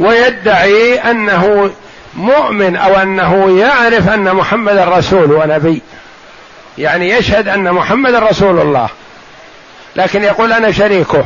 ويدعي 0.00 0.94
أنه 0.94 1.70
مؤمن 2.16 2.76
أو 2.76 2.94
أنه 2.94 3.58
يعرف 3.60 4.08
أن 4.08 4.34
محمد 4.34 4.78
رسول 4.78 5.32
ونبي 5.32 5.82
يعني 6.78 7.10
يشهد 7.10 7.48
أن 7.48 7.72
محمد 7.72 8.14
رسول 8.14 8.60
الله 8.60 8.88
لكن 9.96 10.22
يقول 10.22 10.52
أنا 10.52 10.72
شريكه. 10.72 11.24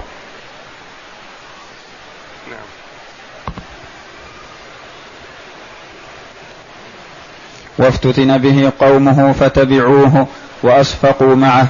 وافتتن 7.79 8.39
به 8.39 8.73
قومه 8.81 9.33
فتبعوه 9.33 10.27
وأصفقوا 10.63 11.35
معه 11.35 11.67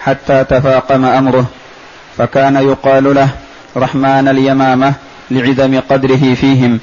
حتى 0.00 0.44
تفاقم 0.44 1.04
أمره 1.04 1.46
فكان 2.18 2.56
يقال 2.56 3.14
له 3.14 3.28
رحمن 3.76 4.28
اليمامة 4.28 4.92
لعدم 5.30 5.80
قدره 5.80 6.34
فيهم. 6.34 6.80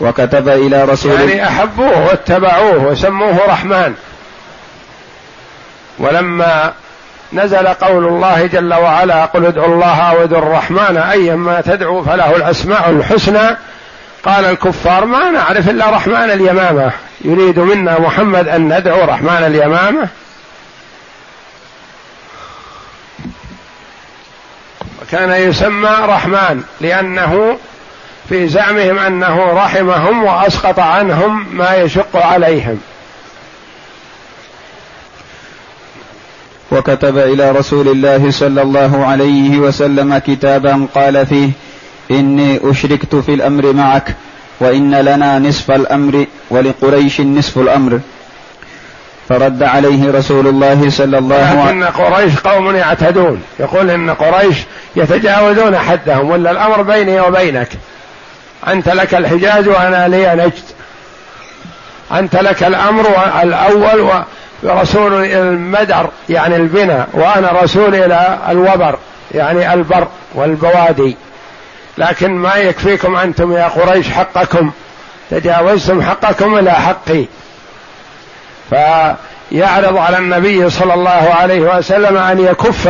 وكتب 0.00 0.48
إلى 0.48 0.84
رسول 0.84 1.20
يعني 1.20 1.48
أحبوه 1.48 2.06
واتبعوه 2.06 2.86
وسموه 2.86 3.38
رحمن. 3.48 3.94
ولما 6.02 6.72
نزل 7.32 7.68
قول 7.68 8.06
الله 8.06 8.46
جل 8.46 8.74
وعلا 8.74 9.24
قل 9.24 9.46
ادعوا 9.46 9.74
الله 9.74 10.00
أو 10.00 10.24
ادعوا 10.24 10.42
الرحمن 10.42 10.96
ايا 10.96 11.34
ما 11.34 11.60
تدعو 11.60 12.02
فله 12.04 12.36
الأسماء 12.36 12.90
الحسنى. 12.90 13.56
قال 14.24 14.44
الكفار 14.44 15.04
ما 15.04 15.30
نعرف 15.30 15.68
إلا 15.68 15.90
رحمن 15.90 16.30
اليمامة. 16.30 16.92
يريد 17.24 17.58
منا 17.58 18.00
محمد 18.00 18.48
أن 18.48 18.78
ندعو 18.78 19.04
رحمن 19.04 19.44
اليمامة. 19.46 20.08
وكان 25.02 25.30
يسمى 25.30 25.96
رحمن 26.02 26.62
لأنه 26.80 27.58
في 28.28 28.48
زعمهم 28.48 28.98
أنه 28.98 29.52
رحمهم 29.52 30.24
وأسقط 30.24 30.78
عنهم 30.78 31.46
ما 31.56 31.74
يشق 31.74 32.16
عليهم. 32.16 32.80
وكتب 36.72 37.18
إلى 37.18 37.50
رسول 37.50 37.88
الله 37.88 38.30
صلى 38.30 38.62
الله 38.62 39.06
عليه 39.06 39.58
وسلم 39.58 40.18
كتابا 40.18 40.86
قال 40.94 41.26
فيه 41.26 41.50
إني 42.10 42.60
أشركت 42.70 43.14
في 43.14 43.34
الأمر 43.34 43.72
معك 43.72 44.14
وإن 44.60 44.94
لنا 44.94 45.38
نصف 45.38 45.70
الأمر 45.70 46.26
ولقريش 46.50 47.20
نصف 47.20 47.58
الأمر. 47.58 48.00
فرد 49.28 49.62
عليه 49.62 50.10
رسول 50.10 50.46
الله 50.46 50.90
صلى 50.90 51.18
الله 51.18 51.36
عليه 51.36 51.62
وسلم 51.62 51.82
ان 51.82 51.84
قريش 51.84 52.36
قوم 52.36 52.76
يعتدون. 52.76 53.42
يقول 53.60 53.90
إن 53.90 54.10
قريش 54.10 54.56
يتجاوزون 54.96 55.78
حدهم 55.78 56.30
ولا 56.30 56.50
الأمر 56.50 56.82
بيني 56.82 57.20
وبينك. 57.20 57.68
أنت 58.68 58.88
لك 58.88 59.14
الحجاز 59.14 59.68
وأنا 59.68 60.08
لي 60.08 60.34
نجد. 60.34 60.62
أنت 62.12 62.36
لك 62.36 62.62
الأمر 62.62 63.06
الأول 63.42 64.22
ورسول 64.62 65.24
المدر 65.24 66.10
يعني 66.28 66.56
البناء 66.56 67.08
وأنا 67.12 67.62
رسول 67.62 67.94
إلى 67.94 68.38
الوبر 68.48 68.98
يعني 69.34 69.74
البر 69.74 70.08
والبوادي. 70.34 71.16
لكن 71.98 72.30
ما 72.32 72.54
يكفيكم 72.54 73.16
أنتم 73.16 73.52
يا 73.52 73.68
قريش 73.68 74.10
حقكم. 74.10 74.70
تجاوزتم 75.30 76.02
حقكم 76.02 76.58
إلى 76.58 76.70
حقي. 76.70 77.24
فيعرض 78.70 79.96
على 79.96 80.18
النبي 80.18 80.70
صلى 80.70 80.94
الله 80.94 81.34
عليه 81.40 81.60
وسلم 81.60 82.16
أن 82.16 82.38
يكف 82.40 82.88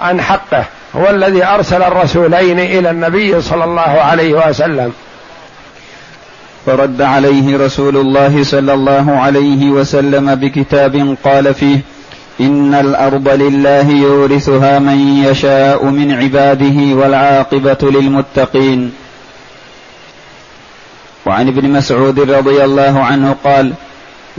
عن 0.00 0.20
حقه 0.20 0.64
هو 0.96 1.10
الذي 1.10 1.44
أرسل 1.44 1.82
الرسولين 1.82 2.58
إلى 2.58 2.90
النبي 2.90 3.42
صلى 3.42 3.64
الله 3.64 3.80
عليه 3.82 4.48
وسلم. 4.48 4.92
فرد 6.66 7.02
عليه 7.02 7.56
رسول 7.56 7.96
الله 7.96 8.44
صلى 8.44 8.74
الله 8.74 9.10
عليه 9.10 9.70
وسلم 9.70 10.34
بكتاب 10.34 11.16
قال 11.24 11.54
فيه 11.54 11.80
إن 12.40 12.74
الأرض 12.74 13.28
لله 13.28 13.90
يورثها 13.90 14.78
من 14.78 14.98
يشاء 15.24 15.84
من 15.84 16.12
عباده 16.12 16.94
والعاقبة 16.94 17.78
للمتقين. 17.82 18.92
وعن 21.26 21.48
ابن 21.48 21.70
مسعود 21.70 22.20
رضي 22.20 22.64
الله 22.64 23.00
عنه 23.00 23.36
قال 23.44 23.72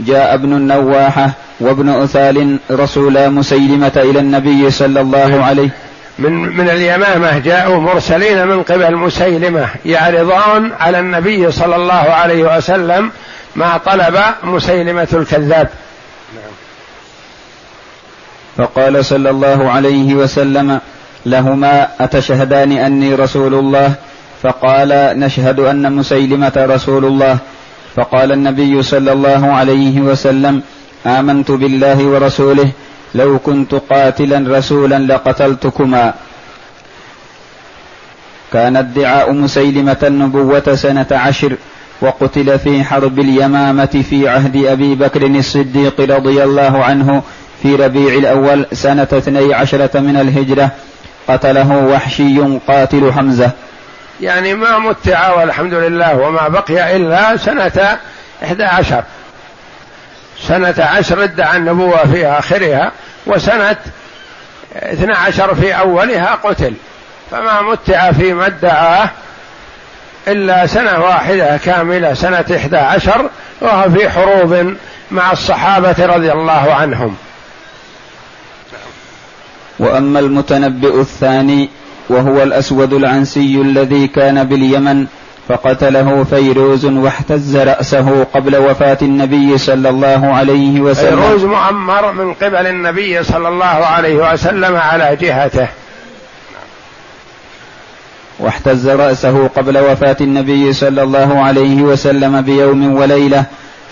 جاء 0.00 0.34
ابن 0.34 0.52
النواحة 0.52 1.30
وابن 1.60 1.88
أثال 1.88 2.58
رسول 2.70 3.30
مسيلمة 3.30 3.92
إلى 3.96 4.20
النبي 4.20 4.70
صلى 4.70 5.00
الله 5.00 5.44
عليه 5.44 5.70
من 6.18 6.32
من 6.32 6.68
اليمامة 6.68 7.38
جاءوا 7.38 7.80
مرسلين 7.80 8.46
من 8.46 8.62
قبل 8.62 8.96
مسيلمة 8.96 9.68
يعرضون 9.84 10.72
على 10.80 10.98
النبي 10.98 11.50
صلى 11.50 11.76
الله 11.76 11.92
عليه 11.94 12.56
وسلم 12.56 13.10
ما 13.56 13.76
طلب 13.76 14.18
مسيلمة 14.42 15.08
الكذاب. 15.12 15.68
فقال 18.56 19.04
صلى 19.04 19.30
الله 19.30 19.70
عليه 19.70 20.14
وسلم 20.14 20.80
لهما 21.26 21.88
أتشهدان 22.00 22.72
أني 22.72 23.14
رسول 23.14 23.54
الله؟ 23.54 23.94
فقال 24.42 25.20
نشهد 25.20 25.60
أن 25.60 25.92
مسيلمة 25.92 26.52
رسول 26.56 27.04
الله. 27.04 27.38
فقال 27.96 28.32
النبي 28.32 28.82
صلى 28.82 29.12
الله 29.12 29.52
عليه 29.52 30.00
وسلم 30.00 30.62
آمنت 31.06 31.50
بالله 31.50 32.04
ورسوله 32.04 32.70
لو 33.14 33.38
كنت 33.38 33.74
قاتلا 33.74 34.58
رسولا 34.58 34.98
لقتلتكما. 34.98 36.14
كان 38.52 38.76
ادعاء 38.76 39.32
مسيلمة 39.32 39.96
النبوة 40.02 40.74
سنة 40.74 41.06
عشر 41.12 41.56
وقتل 42.00 42.58
في 42.58 42.84
حرب 42.84 43.18
اليمامة 43.18 44.04
في 44.10 44.28
عهد 44.28 44.56
أبي 44.56 44.94
بكر 44.94 45.26
الصديق 45.26 46.00
رضي 46.00 46.44
الله 46.44 46.84
عنه 46.84 47.22
في 47.62 47.76
ربيع 47.76 48.14
الأول 48.14 48.66
سنة 48.72 49.08
اثني 49.12 49.54
عشرة 49.54 50.00
من 50.00 50.16
الهجرة. 50.16 50.70
قتله 51.28 51.76
وحشي 51.76 52.40
قاتل 52.68 53.12
حمزة. 53.12 53.50
يعني 54.20 54.54
ما 54.54 54.78
متع 54.78 55.32
والحمد 55.32 55.74
لله 55.74 56.18
وما 56.18 56.48
بقي 56.48 56.96
إلا 56.96 57.36
سنة 57.36 57.98
إحدى 58.44 58.64
عشر. 58.64 59.04
سنة 60.40 60.74
عشر 60.78 61.24
ادعى 61.24 61.56
النبوة 61.56 62.06
في 62.12 62.26
آخرها 62.26 62.92
وسنة 63.26 63.76
اثنا 64.76 65.16
عشر 65.16 65.54
في 65.54 65.72
أولها 65.72 66.38
قتل. 66.44 66.74
فما 67.30 67.62
متع 67.62 68.12
فيما 68.12 68.46
ادعاه 68.46 69.10
إلا 70.28 70.66
سنة 70.66 71.00
واحدة 71.00 71.56
كاملة 71.56 72.14
سنة 72.14 72.44
إحدى 72.56 72.76
عشر 72.76 73.30
وهو 73.60 73.90
في 73.90 74.10
حروب 74.10 74.74
مع 75.10 75.32
الصحابة 75.32 76.06
رضي 76.06 76.32
الله 76.32 76.74
عنهم. 76.74 77.16
وأما 79.78 80.20
المتنبئ 80.20 81.00
الثاني 81.00 81.70
وهو 82.08 82.42
الأسود 82.42 82.92
العنسي 82.92 83.60
الذي 83.60 84.08
كان 84.08 84.44
باليمن 84.44 85.06
فقتله 85.48 86.24
فيروز 86.24 86.84
واحتز 86.84 87.56
رأسه 87.56 88.26
قبل 88.34 88.56
وفاة 88.56 88.98
النبي 89.02 89.58
صلى 89.58 89.88
الله 89.88 90.34
عليه 90.34 90.80
وسلم. 90.80 91.20
فيروز 91.20 91.44
معمر 91.44 92.12
من 92.12 92.32
قبل 92.32 92.66
النبي 92.66 93.22
صلى 93.22 93.48
الله 93.48 93.64
عليه 93.64 94.32
وسلم 94.32 94.76
على 94.76 95.16
جهته. 95.20 95.68
واحتز 98.38 98.88
رأسه 98.88 99.48
قبل 99.56 99.78
وفاة 99.78 100.16
النبي 100.20 100.72
صلى 100.72 101.02
الله 101.02 101.44
عليه 101.44 101.82
وسلم 101.82 102.40
بيوم 102.40 102.96
وليلة 102.96 103.44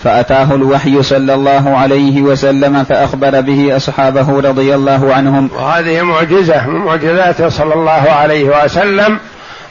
فأتاه 0.03 0.55
الوحي 0.55 1.03
صلى 1.03 1.33
الله 1.33 1.77
عليه 1.77 2.21
وسلم 2.21 2.83
فأخبر 2.83 3.41
به 3.41 3.75
أصحابه 3.75 4.39
رضي 4.39 4.75
الله 4.75 5.13
عنهم. 5.13 5.49
وهذه 5.55 6.01
معجزة 6.01 6.67
من 6.67 6.79
معجزاته 6.79 7.49
صلى 7.49 7.73
الله 7.73 7.91
عليه 7.91 8.63
وسلم 8.63 9.19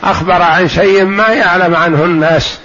أخبر 0.05 0.43
عن 0.43 0.69
شيء 0.69 1.05
ما 1.05 1.29
يعلم 1.29 1.77
عنه 1.77 2.05
الناس 2.05 2.59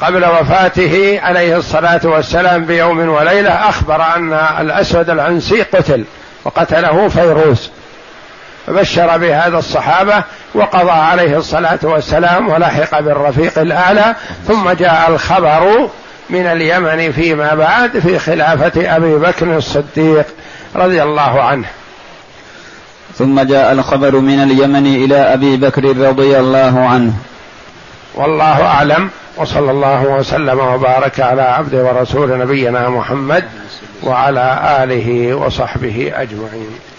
قبل 0.00 0.24
وفاته 0.24 1.20
عليه 1.22 1.56
الصلاة 1.56 2.00
والسلام 2.04 2.64
بيوم 2.64 3.08
وليلة 3.08 3.68
أخبر 3.68 4.02
أن 4.16 4.32
الأسود 4.32 5.10
العنسي 5.10 5.62
قتل 5.62 6.04
وقتله 6.44 7.08
فيروز 7.08 7.70
فبشر 8.66 9.18
بهذا 9.18 9.58
الصحابة 9.58 10.22
وقضى 10.54 10.90
عليه 10.90 11.36
الصلاة 11.36 11.78
والسلام 11.82 12.48
ولحق 12.48 13.00
بالرفيق 13.00 13.58
الأعلى 13.58 14.14
ثم 14.48 14.70
جاء 14.70 15.10
الخبر 15.10 15.88
من 16.30 16.46
اليمن 16.46 17.12
فيما 17.12 17.54
بعد 17.54 17.98
في 17.98 18.18
خلافة 18.18 18.96
أبي 18.96 19.14
بكر 19.14 19.56
الصديق 19.56 20.26
رضي 20.76 21.02
الله 21.02 21.42
عنه. 21.42 21.66
ثم 23.14 23.40
جاء 23.40 23.72
الخبر 23.72 24.16
من 24.16 24.42
اليمن 24.42 24.86
إلى 24.86 25.16
أبي 25.16 25.56
بكر 25.56 25.96
رضي 25.96 26.38
الله 26.38 26.80
عنه. 26.80 27.12
والله 28.14 28.66
أعلم 28.66 29.10
وصلى 29.36 29.70
الله 29.70 30.02
وسلم 30.02 30.58
وبارك 30.58 31.20
على 31.20 31.42
عبد 31.42 31.74
ورسول 31.74 32.38
نبينا 32.38 32.88
محمد 32.88 33.44
وعلى 34.02 34.78
آله 34.82 35.34
وصحبه 35.34 36.12
أجمعين. 36.14 36.89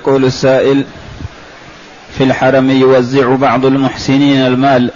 يقول 0.00 0.24
السائل 0.24 0.84
في 2.18 2.24
الحرم 2.24 2.70
يوزع 2.70 3.34
بعض 3.34 3.66
المحسنين 3.66 4.46
المال 4.46 4.90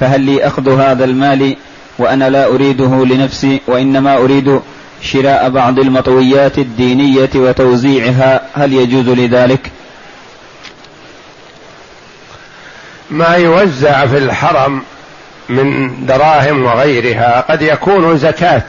فهل 0.00 0.20
لي 0.20 0.46
أخذ 0.46 0.80
هذا 0.80 1.04
المال 1.04 1.56
وأنا 1.98 2.30
لا 2.30 2.46
أريده 2.46 3.04
لنفسي 3.04 3.60
وإنما 3.66 4.16
أريد 4.16 4.60
شراء 5.02 5.50
بعض 5.50 5.78
المطويات 5.78 6.58
الدينية 6.58 7.30
وتوزيعها 7.34 8.40
هل 8.54 8.72
يجوز 8.72 9.08
لذلك؟ 9.08 9.70
ما 13.10 13.34
يوزع 13.34 14.06
في 14.06 14.18
الحرم 14.18 14.82
من 15.48 15.96
دراهم 16.06 16.64
وغيرها 16.64 17.40
قد 17.50 17.62
يكون 17.62 18.18
زكاة 18.18 18.64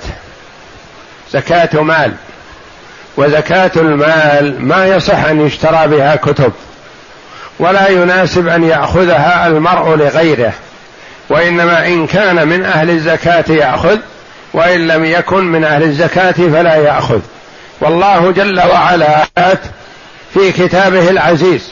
زكاة 1.31 1.81
مال 1.81 2.13
وزكاة 3.17 3.71
المال 3.75 4.65
ما 4.65 4.87
يصح 4.87 5.25
أن 5.25 5.45
يشترى 5.47 5.87
بها 5.87 6.15
كتب 6.15 6.51
ولا 7.59 7.89
يناسب 7.89 8.47
أن 8.47 8.63
يأخذها 8.63 9.47
المرء 9.47 9.95
لغيره 9.95 10.53
وإنما 11.29 11.87
إن 11.87 12.07
كان 12.07 12.47
من 12.47 12.65
أهل 12.65 12.89
الزكاة 12.89 13.45
يأخذ 13.49 13.97
وإن 14.53 14.87
لم 14.87 15.05
يكن 15.05 15.43
من 15.43 15.63
أهل 15.63 15.83
الزكاة 15.83 16.31
فلا 16.31 16.75
يأخذ. 16.75 17.19
والله 17.81 18.31
جل 18.31 18.59
وعلا 18.59 19.25
في 20.33 20.51
كتابه 20.51 21.09
العزيز 21.09 21.71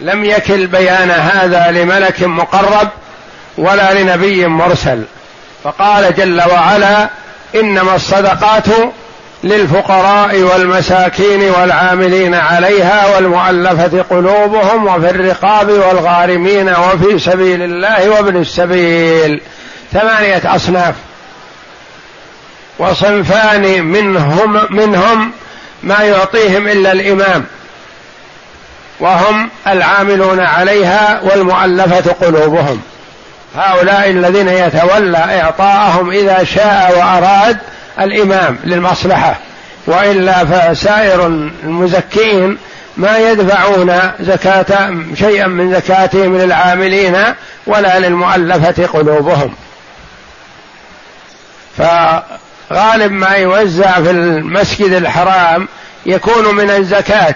لم 0.00 0.24
يكل 0.24 0.66
بيان 0.66 1.10
هذا 1.10 1.70
لملك 1.70 2.22
مقرب 2.22 2.88
ولا 3.58 4.02
لنبي 4.02 4.46
مرسل. 4.46 5.02
فقال 5.64 6.14
جل 6.14 6.42
وعلا 6.52 7.08
إنما 7.54 7.94
الصدقات 7.94 8.66
للفقراء 9.44 10.40
والمساكين 10.40 11.50
والعاملين 11.50 12.34
عليها 12.34 13.16
والمؤلفة 13.16 14.02
قلوبهم 14.10 14.86
وفي 14.86 15.10
الرقاب 15.10 15.68
والغارمين 15.68 16.68
وفي 16.68 17.18
سبيل 17.18 17.62
الله 17.62 18.10
وابن 18.10 18.36
السبيل. 18.36 19.40
ثمانية 19.92 20.42
أصناف. 20.44 20.94
وصنفان 22.78 23.84
منهم 23.84 24.66
منهم 24.70 25.32
ما 25.82 26.00
يعطيهم 26.00 26.68
إلا 26.68 26.92
الإمام. 26.92 27.44
وهم 29.00 29.50
العاملون 29.66 30.40
عليها 30.40 31.20
والمؤلفة 31.22 32.12
قلوبهم. 32.12 32.80
هؤلاء 33.56 34.10
الذين 34.10 34.48
يتولى 34.48 35.40
إعطاءهم 35.42 36.10
إذا 36.10 36.44
شاء 36.44 36.98
وأراد 36.98 37.58
الإمام 38.00 38.58
للمصلحة 38.64 39.38
وإلا 39.86 40.44
فسائر 40.44 41.26
المزكين 41.26 42.58
ما 42.96 43.18
يدفعون 43.18 44.00
زكاة 44.20 44.94
شيئا 45.14 45.46
من 45.46 45.74
زكاتهم 45.74 46.38
للعاملين 46.38 47.16
ولا 47.66 47.98
للمؤلفة 47.98 48.86
قلوبهم. 48.86 49.54
فغالب 51.78 53.12
ما 53.12 53.34
يوزع 53.34 53.92
في 53.92 54.10
المسجد 54.10 54.92
الحرام 54.92 55.68
يكون 56.06 56.54
من 56.54 56.70
الزكاة 56.70 57.34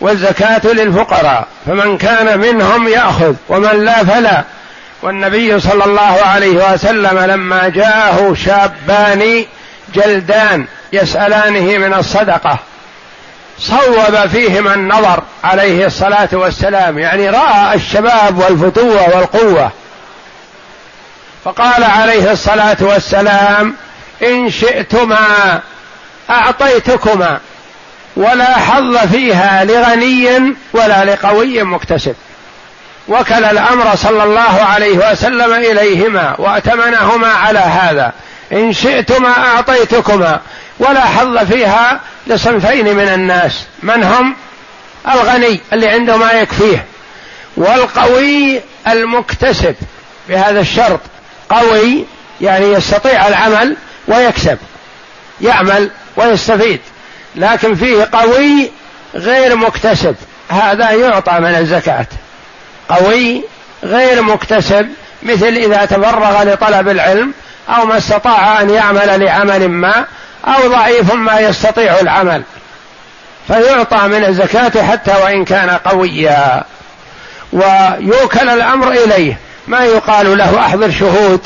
والزكاة 0.00 0.60
للفقراء 0.64 1.46
فمن 1.66 1.98
كان 1.98 2.38
منهم 2.38 2.88
يأخذ 2.88 3.34
ومن 3.48 3.84
لا 3.84 4.04
فلا. 4.04 4.44
والنبي 5.02 5.60
صلى 5.60 5.84
الله 5.84 6.18
عليه 6.24 6.72
وسلم 6.72 7.18
لما 7.18 7.68
جاءه 7.68 8.34
شابان 8.34 9.44
جلدان 9.94 10.66
يسألانه 10.92 11.78
من 11.78 11.94
الصدقة. 11.94 12.58
صوب 13.58 14.26
فيهما 14.32 14.74
النظر 14.74 15.22
عليه 15.44 15.86
الصلاة 15.86 16.28
والسلام. 16.32 16.98
يعني 16.98 17.30
رأى 17.30 17.74
الشباب 17.74 18.38
والفتوة 18.38 19.16
والقوة. 19.16 19.70
فقال 21.44 21.84
عليه 21.84 22.32
الصلاة 22.32 22.76
والسلام 22.80 23.74
إن 24.22 24.50
شئتما 24.50 25.60
أعطيتكما 26.30 27.40
ولا 28.16 28.56
حظ 28.56 28.96
فيها 28.96 29.64
لغني 29.64 30.54
ولا 30.72 31.04
لقوي 31.04 31.62
مكتسب. 31.62 32.14
وكل 33.08 33.44
الأمر 33.44 33.96
صلى 33.96 34.24
الله 34.24 34.64
عليه 34.72 35.12
وسلم 35.12 35.52
إليهما 35.52 36.34
وأتمنهما 36.38 37.28
على 37.28 37.58
هذا. 37.58 38.12
إن 38.52 38.72
شئتما 38.72 39.28
أعطيتكما. 39.28 40.40
ولا 40.78 41.00
حظ 41.00 41.38
فيها 41.38 42.00
لصنفين 42.26 42.96
من 42.96 43.08
الناس. 43.08 43.52
من 43.82 44.02
هم؟ 44.02 44.36
الغني 45.14 45.60
اللي 45.72 45.88
عنده 45.88 46.16
ما 46.16 46.32
يكفيه. 46.32 46.84
والقوي 47.56 48.60
المكتسب 48.88 49.74
بهذا 50.28 50.60
الشرط. 50.60 51.00
قوي 51.48 52.04
يعني 52.40 52.72
يستطيع 52.72 53.28
العمل 53.28 53.76
ويكسب. 54.08 54.58
يعمل 55.40 55.90
ويستفيد. 56.16 56.80
لكن 57.36 57.74
فيه 57.74 58.08
قوي 58.12 58.70
غير 59.14 59.56
مكتسب. 59.56 60.14
هذا 60.48 60.90
يعطى 60.90 61.32
من 61.40 61.54
الزكاة. 61.54 62.06
قوي 62.88 63.44
غير 63.84 64.22
مكتسب. 64.22 64.88
مثل 65.22 65.46
إذا 65.46 65.84
تفرغ 65.84 66.42
لطلب 66.42 66.88
العلم 66.88 67.32
أو 67.68 67.86
ما 67.86 67.98
استطاع 67.98 68.60
أن 68.60 68.70
يعمل 68.70 69.24
لعمل 69.24 69.68
ما 69.68 70.04
أو 70.46 70.68
ضعيف 70.68 71.14
ما 71.14 71.40
يستطيع 71.40 72.00
العمل. 72.00 72.42
فيعطى 73.46 74.08
من 74.08 74.24
الزكاة 74.24 74.82
حتى 74.82 75.14
وإن 75.22 75.44
كان 75.44 75.70
قويا. 75.70 76.64
ويوكل 77.52 78.48
الأمر 78.48 78.92
إليه. 78.92 79.38
ما 79.66 79.84
يقال 79.84 80.38
له 80.38 80.58
أحضر 80.58 80.90
شهود. 80.90 81.40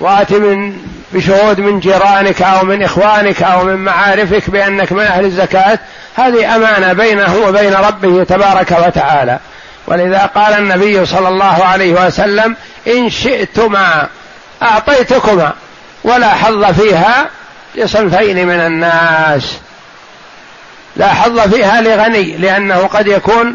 وآت 0.00 0.32
من 0.32 0.76
بشهود 1.12 1.60
من 1.60 1.80
جيرانك 1.80 2.42
أو 2.42 2.64
من 2.64 2.82
إخوانك 2.82 3.42
أو 3.42 3.64
من 3.64 3.76
معارفك 3.76 4.50
بأنك 4.50 4.92
من 4.92 5.02
أهل 5.02 5.24
الزكاة. 5.24 5.78
هذه 6.14 6.56
أمانة 6.56 6.92
بينه 6.92 7.36
وبين 7.46 7.74
ربه 7.74 8.24
تبارك 8.24 8.76
وتعالى. 8.86 9.38
ولذا 9.86 10.30
قال 10.34 10.58
النبي 10.58 11.06
صلى 11.06 11.28
الله 11.28 11.64
عليه 11.64 12.06
وسلم 12.06 12.56
إن 12.86 13.10
شئتما 13.10 14.08
أعطيتكما 14.62 15.52
ولا 16.04 16.28
حظ 16.28 16.64
فيها 16.64 17.30
لصنفين 17.74 18.46
من 18.46 18.60
الناس. 18.60 19.58
لا 20.96 21.14
حظ 21.14 21.40
فيها 21.54 21.80
لغني 21.80 22.36
لأنه 22.36 22.78
قد 22.86 23.06
يكون 23.06 23.54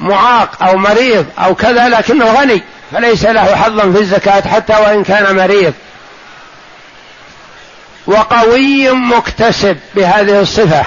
معاق 0.00 0.62
أو 0.62 0.76
مريض 0.76 1.26
أو 1.38 1.54
كذا 1.54 1.88
لكنه 1.88 2.24
غني 2.24 2.62
فليس 2.92 3.24
له 3.24 3.56
حظ 3.56 3.80
في 3.80 4.00
الزكاة 4.00 4.48
حتى 4.48 4.72
وإن 4.72 5.04
كان 5.04 5.36
مريض. 5.36 5.74
وقوي 8.06 8.90
مكتسب 8.90 9.78
بهذه 9.94 10.40
الصفة 10.40 10.84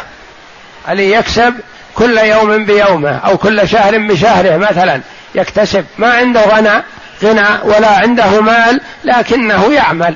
اللي 0.90 1.12
يكسب 1.12 1.54
كل 1.96 2.18
يوم 2.18 2.66
بيومه 2.66 3.18
أو 3.18 3.38
كل 3.38 3.70
شهر 3.70 3.98
بشهره 3.98 4.58
مثلا 4.58 5.02
يكتسب. 5.36 5.86
ما 5.98 6.14
عنده 6.14 6.46
غنى 6.46 6.84
غنى 7.24 7.48
ولا 7.64 7.88
عنده 7.88 8.42
مال 8.42 8.82
لكنه 9.04 9.74
يعمل 9.74 10.16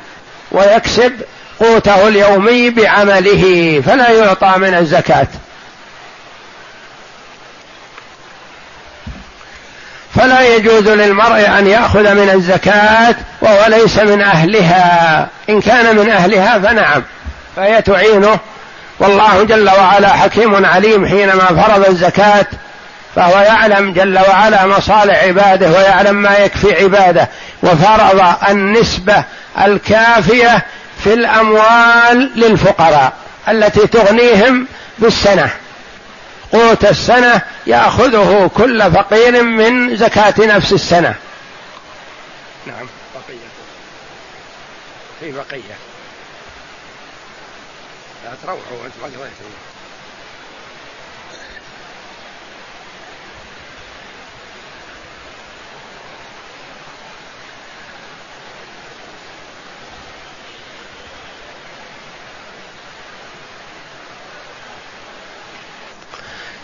ويكسب 0.51 1.13
قوته 1.59 2.07
اليومي 2.07 2.69
بعمله 2.69 3.83
فلا 3.85 4.09
يعطى 4.09 4.53
من 4.57 4.73
الزكاة. 4.73 5.27
فلا 10.15 10.55
يجوز 10.55 10.87
للمرء 10.87 11.47
أن 11.59 11.67
يأخذ 11.67 12.13
من 12.13 12.29
الزكاة 12.33 13.15
وهو 13.41 13.65
ليس 13.67 13.99
من 13.99 14.21
أهلها. 14.21 15.27
إن 15.49 15.61
كان 15.61 15.95
من 15.95 16.09
أهلها 16.09 16.59
فنعم 16.59 17.03
فهي 17.55 17.81
تعينه. 17.81 18.39
والله 18.99 19.43
جل 19.43 19.69
وعلا 19.69 20.09
حكيم 20.09 20.65
عليم 20.65 21.07
حينما 21.07 21.45
فرض 21.45 21.85
الزكاة 21.89 22.45
فهو 23.15 23.39
يعلم 23.39 23.93
جل 23.93 24.19
وعلا 24.19 24.65
مصالح 24.65 25.23
عباده 25.23 25.69
ويعلم 25.69 26.15
ما 26.15 26.37
يكفي 26.37 26.83
عباده 26.83 27.29
وفرض 27.63 28.35
النسبة 28.49 29.23
الكافية 29.65 30.65
في 31.03 31.13
الأموال 31.13 32.31
للفقراء 32.35 33.13
التي 33.49 33.87
تغنيهم 33.87 34.67
بالسنة. 34.99 35.49
قوت 36.53 36.85
السنة 36.85 37.41
يأخذه 37.67 38.51
كل 38.57 38.91
فقير 38.91 39.43
من 39.43 39.97
زكاة 39.97 40.33
نفس 40.39 40.73
السنة. 40.73 41.15
نعم 42.65 42.87
بقية. 43.15 43.47
في 45.19 45.31
بقية. 45.31 45.77
لا 48.25 48.31
تروحوا 48.43 48.85
أنت 48.85 48.93
ما 49.03 49.09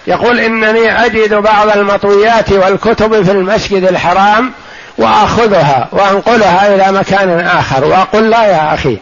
يقول 0.08 0.40
إنني 0.40 1.06
أجد 1.06 1.34
بعض 1.34 1.70
المطويات 1.78 2.52
والكتب 2.52 3.24
في 3.24 3.32
المسجد 3.32 3.84
الحرام 3.84 4.52
وأخذها 4.98 5.88
وأنقلها 5.92 6.76
إلى 6.76 7.00
مكان 7.00 7.40
آخر 7.40 7.86
وأقول 7.86 8.30
لا 8.30 8.44
يا 8.44 8.74
أخي 8.74 8.98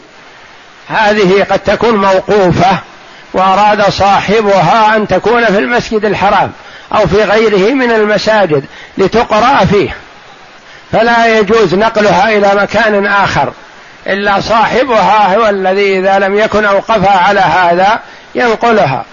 هذه 0.88 1.46
قد 1.50 1.60
تكون 1.60 1.96
موقوفة 1.96 2.80
وأراد 3.34 3.90
صاحبها 3.90 4.96
أن 4.96 5.08
تكون 5.08 5.46
في 5.46 5.60
المسجد 5.60 6.06
الحرام 6.06 6.52
أو 6.94 7.08
في 7.08 7.24
غيره 7.24 7.74
من 7.74 7.92
المساجد 7.92 8.66
لتقرأ 8.98 9.66
فيه. 9.66 9.96
فلا 10.92 11.40
يجوز 11.40 11.76
نقلها 11.76 12.38
إلى 12.38 12.62
مكان 12.62 13.06
آخر 13.06 13.54
إلا 14.08 14.42
صاحبها 14.42 15.36
هو 15.36 15.50
الذي 15.50 16.00
إذا 16.00 16.20
لم 16.20 16.36
يكن 16.40 16.66
أوقفها 16.66 17.20
على 17.20 17.40
هذا 17.40 18.00
ينقلها. 18.36 19.06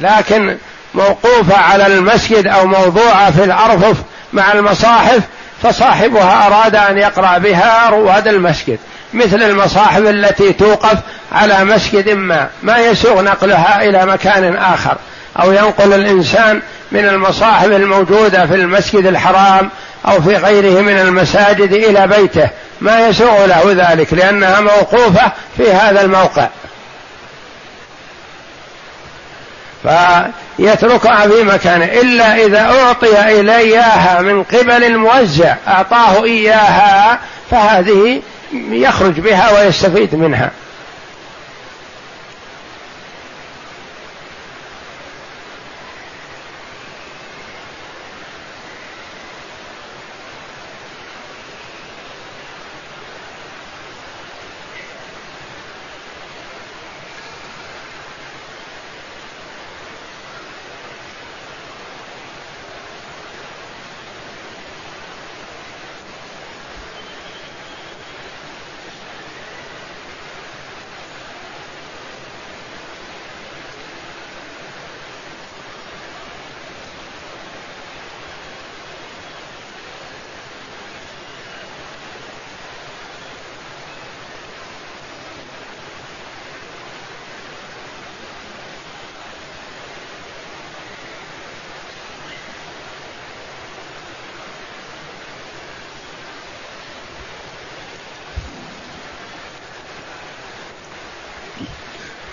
لكن 0.00 0.56
موقوفة 0.94 1.56
على 1.56 1.86
المسجد 1.86 2.46
أو 2.46 2.66
موضوعة 2.66 3.30
في 3.30 3.44
الأرفف 3.44 3.96
مع 4.32 4.52
المصاحف 4.52 5.20
فصاحبها 5.62 6.46
أراد 6.46 6.76
أن 6.76 6.98
يقرأ 6.98 7.38
بها 7.38 7.90
رواد 7.90 8.28
المسجد. 8.28 8.78
مثل 9.14 9.42
المصاحف 9.42 9.98
التي 9.98 10.52
توقف 10.52 10.98
على 11.32 11.64
مسجد 11.64 12.10
ما 12.10 12.48
ما 12.62 12.78
يسوغ 12.78 13.22
نقلها 13.22 13.82
إلى 13.82 14.06
مكان 14.06 14.56
آخر. 14.56 14.96
أو 15.42 15.52
ينقل 15.52 15.92
الإنسان 15.92 16.62
من 16.92 17.04
المصاحف 17.04 17.66
الموجودة 17.66 18.46
في 18.46 18.54
المسجد 18.54 19.06
الحرام 19.06 19.70
أو 20.08 20.22
في 20.22 20.36
غيره 20.36 20.80
من 20.80 20.98
المساجد 20.98 21.72
إلى 21.72 22.06
بيته. 22.06 22.48
ما 22.80 23.08
يسوغ 23.08 23.46
له 23.46 23.62
ذلك 23.66 24.12
لأنها 24.12 24.60
موقوفة 24.60 25.32
في 25.56 25.72
هذا 25.72 26.00
الموقع. 26.00 26.48
فيتركها 29.84 31.28
في 31.28 31.42
مكانه 31.42 31.84
إلا 31.84 32.46
إذا 32.46 32.60
أعطي 32.60 33.40
إليها 33.40 34.20
من 34.22 34.42
قبل 34.42 34.84
الموزع 34.84 35.54
أعطاه 35.68 36.24
إياها 36.24 37.18
فهذه 37.50 38.20
يخرج 38.70 39.20
بها 39.20 39.50
ويستفيد 39.58 40.14
منها. 40.14 40.50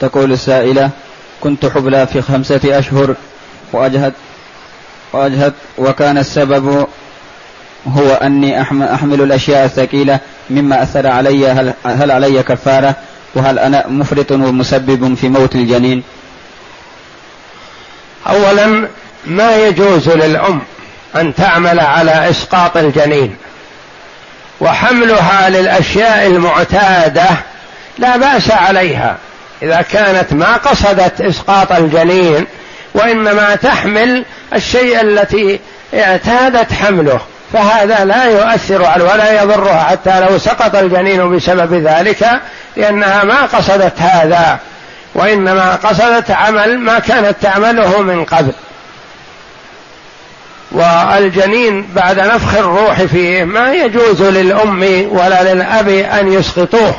تقول 0.01 0.31
السائلة 0.31 0.89
كنت 1.41 1.65
حبلى 1.65 2.07
في 2.07 2.21
خمسة 2.21 2.61
أشهر 2.65 3.15
وأجهد 3.73 4.13
وأجهد 5.13 5.53
وكان 5.77 6.17
السبب 6.17 6.87
هو 7.87 8.13
أني 8.13 8.61
أحمل 8.61 9.21
الأشياء 9.21 9.65
الثقيلة 9.65 10.19
مما 10.49 10.83
أثر 10.83 11.07
علي 11.07 11.47
هل, 11.47 11.73
هل 11.85 12.11
علي 12.11 12.43
كفارة 12.43 12.95
وهل 13.35 13.59
أنا 13.59 13.87
مفرط 13.87 14.31
ومسبب 14.31 15.15
في 15.15 15.29
موت 15.29 15.55
الجنين؟ 15.55 16.03
أولا 18.27 18.87
ما 19.25 19.55
يجوز 19.55 20.09
للأم 20.09 20.61
أن 21.15 21.35
تعمل 21.35 21.79
على 21.79 22.29
إسقاط 22.29 22.77
الجنين 22.77 23.35
وحملها 24.61 25.49
للأشياء 25.49 26.27
المعتادة 26.27 27.29
لا 27.97 28.17
بأس 28.17 28.51
عليها. 28.51 29.17
إذا 29.61 29.81
كانت 29.81 30.33
ما 30.33 30.57
قصدت 30.57 31.21
إسقاط 31.21 31.71
الجنين 31.71 32.45
وإنما 32.93 33.55
تحمل 33.55 34.25
الشيء 34.53 35.01
التي 35.01 35.59
اعتادت 35.93 36.73
حمله. 36.73 37.19
فهذا 37.53 38.05
لا 38.05 38.25
يؤثر 38.25 38.85
على 38.85 39.03
ولا 39.03 39.43
يضرها 39.43 39.83
حتى 39.83 40.19
لو 40.19 40.37
سقط 40.37 40.75
الجنين 40.75 41.35
بسبب 41.35 41.73
ذلك 41.73 42.29
لأنها 42.77 43.23
ما 43.23 43.41
قصدت 43.45 43.99
هذا. 43.99 44.59
وإنما 45.15 45.75
قصدت 45.75 46.31
عمل 46.31 46.79
ما 46.79 46.99
كانت 46.99 47.35
تعمله 47.41 48.01
من 48.01 48.25
قبل. 48.25 48.53
والجنين 50.71 51.87
بعد 51.95 52.19
نفخ 52.19 52.55
الروح 52.55 53.01
فيه 53.01 53.43
ما 53.43 53.73
يجوز 53.73 54.21
للأم 54.21 55.07
ولا 55.11 55.53
للأب 55.53 55.89
أن 55.89 56.33
يسقطوه 56.33 56.95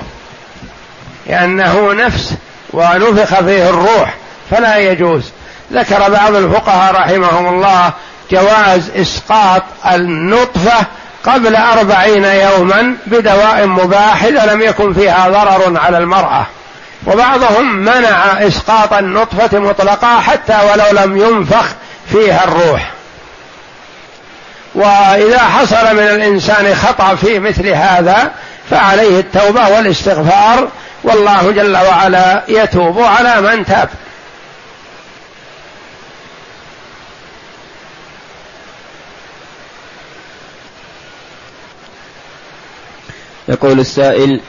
لأنه 1.27 1.93
نفس 1.93 2.35
ونفخ 2.73 3.41
فيه 3.41 3.69
الروح 3.71 4.15
فلا 4.51 4.77
يجوز. 4.77 5.23
ذكر 5.73 6.11
بعض 6.11 6.35
الفقهاء 6.35 6.95
رحمهم 6.95 7.55
الله 7.55 7.93
جواز 8.31 8.91
إسقاط 8.97 9.63
النطفة 9.93 10.87
قبل 11.25 11.57
أربعين 11.57 12.25
يوما 12.25 12.97
بدواء 13.07 13.67
مباح 13.67 14.25
إذا 14.25 14.53
لم 14.53 14.63
يكن 14.63 14.95
فيها 14.95 15.29
ضرر 15.29 15.79
على 15.79 15.99
المرأة. 15.99 16.47
وبعضهم 17.07 17.77
منع 17.77 18.47
إسقاط 18.47 18.93
النطفة 18.93 19.59
مطلقة 19.59 20.21
حتى 20.21 20.59
ولو 20.71 21.05
لم 21.05 21.17
ينفخ 21.17 21.65
فيها 22.13 22.45
الروح. 22.45 22.91
وإذا 24.75 25.39
حصل 25.39 25.97
من 25.97 26.03
الإنسان 26.03 26.75
خطأ 26.75 27.15
في 27.15 27.39
مثل 27.39 27.69
هذا 27.69 28.31
فعليه 28.71 29.21
التوبة 29.21 29.69
والاستغفار 29.69 30.69
والله 31.05 31.51
جل 31.51 31.77
وعلا 31.77 32.43
يتوب 32.49 32.99
على 33.01 33.41
من 33.41 33.65
تاب. 33.65 33.89
يقول 43.49 43.81
السائل 43.81 44.41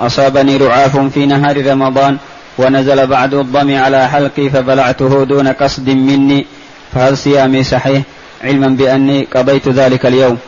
أصابني 0.00 0.56
رعاف 0.56 0.96
في 0.96 1.26
نهار 1.26 1.66
رمضان 1.66 2.18
ونزل 2.58 3.06
بعد 3.06 3.34
الضم 3.34 3.76
على 3.76 4.08
حلقي 4.08 4.50
فبلعته 4.50 5.24
دون 5.24 5.48
قصد 5.48 5.88
مني 5.88 6.46
فهل 6.94 7.18
صيامي 7.18 7.64
صحيح؟ 7.64 8.02
علما 8.44 8.68
بأني 8.68 9.28
قضيت 9.34 9.68
ذلك 9.68 10.06
اليوم. 10.06 10.38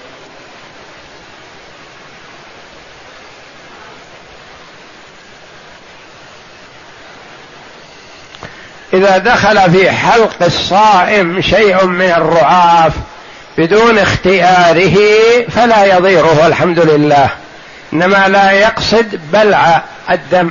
إذا 8.92 9.18
دخل 9.18 9.70
في 9.70 9.90
حلق 9.90 10.36
الصائم 10.42 11.40
شيء 11.40 11.86
من 11.86 12.10
الرعاف 12.10 12.92
بدون 13.58 13.98
اختياره 13.98 14.96
فلا 15.50 15.96
يضيره 15.96 16.46
الحمد 16.46 16.78
لله. 16.78 17.28
إنما 17.92 18.28
لا 18.28 18.50
يقصد 18.50 19.20
بلع 19.32 19.82
الدم. 20.10 20.50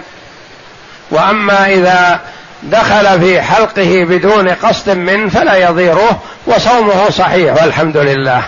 وأما 1.12 1.68
إذا 1.68 2.20
دخل 2.64 3.22
في 3.22 3.42
حلقه 3.42 4.06
بدون 4.10 4.50
قصد 4.50 4.90
منه 4.90 5.30
فلا 5.30 5.56
يضيره 5.56 6.20
وصومه 6.48 7.10
صحيح 7.10 7.64
والحمد 7.64 7.98
لله. 7.98 8.44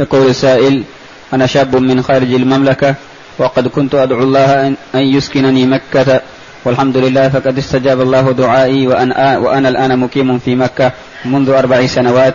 يقول 0.00 0.26
السائل 0.26 0.84
أنا 1.32 1.46
شاب 1.46 1.76
من 1.76 2.02
خارج 2.02 2.34
المملكة 2.34 2.94
وقد 3.38 3.68
كنت 3.68 3.94
أدعو 3.94 4.22
الله 4.22 4.66
أن 4.66 4.76
يسكنني 4.94 5.66
مكة 5.66 6.20
والحمد 6.64 6.96
لله 6.96 7.28
فقد 7.28 7.58
استجاب 7.58 8.00
الله 8.00 8.32
دعائي 8.32 8.86
وأنا, 8.86 9.38
وأنا 9.38 9.68
الآن 9.68 9.98
مقيم 9.98 10.38
في 10.38 10.54
مكة 10.54 10.92
منذ 11.24 11.50
أربع 11.50 11.86
سنوات 11.86 12.34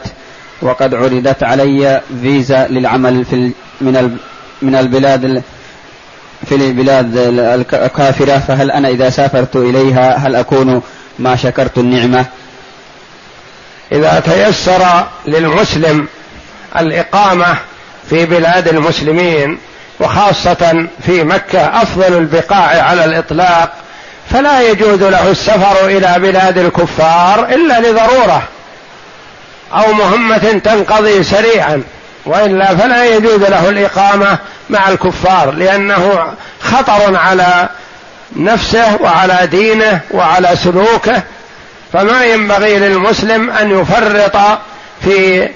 وقد 0.61 0.95
عرضت 0.95 1.43
علي 1.43 2.01
فيزا 2.21 2.67
للعمل 2.67 3.25
في 3.25 3.51
من 3.81 4.17
من 4.61 4.75
البلاد 4.75 5.43
في 6.45 6.55
البلاد 6.55 7.17
الكافرة 7.73 8.37
فهل 8.39 8.71
أنا 8.71 8.89
إذا 8.89 9.09
سافرت 9.09 9.55
إليها 9.55 10.17
هل 10.17 10.35
أكون 10.35 10.81
ما 11.19 11.35
شكرت 11.35 11.77
النعمة؟ 11.77 12.25
إذا 13.91 14.19
تيسر 14.19 15.07
للمسلم 15.27 16.07
الإقامة 16.79 17.55
في 18.09 18.25
بلاد 18.25 18.67
المسلمين 18.67 19.57
وخاصة 19.99 20.87
في 21.05 21.23
مكة 21.23 21.81
أفضل 21.81 22.17
البقاع 22.17 22.81
على 22.81 23.05
الإطلاق 23.05 23.71
فلا 24.31 24.61
يجوز 24.61 25.03
له 25.03 25.31
السفر 25.31 25.85
إلى 25.85 26.15
بلاد 26.17 26.57
الكفار 26.57 27.45
إلا 27.49 27.79
لضرورة 27.79 28.43
أو 29.73 29.93
مهمة 29.93 30.61
تنقضي 30.63 31.23
سريعا 31.23 31.83
وإلا 32.25 32.75
فلا 32.75 33.05
يجوز 33.05 33.41
له 33.43 33.69
الإقامة 33.69 34.37
مع 34.69 34.89
الكفار 34.89 35.51
لأنه 35.51 36.33
خطر 36.61 37.15
على 37.17 37.69
نفسه 38.35 39.01
وعلى 39.01 39.47
دينه 39.51 39.99
وعلى 40.11 40.55
سلوكه 40.55 41.21
فما 41.93 42.25
ينبغي 42.25 42.79
للمسلم 42.79 43.49
أن 43.49 43.79
يفرط 43.79 44.37
في 45.03 45.49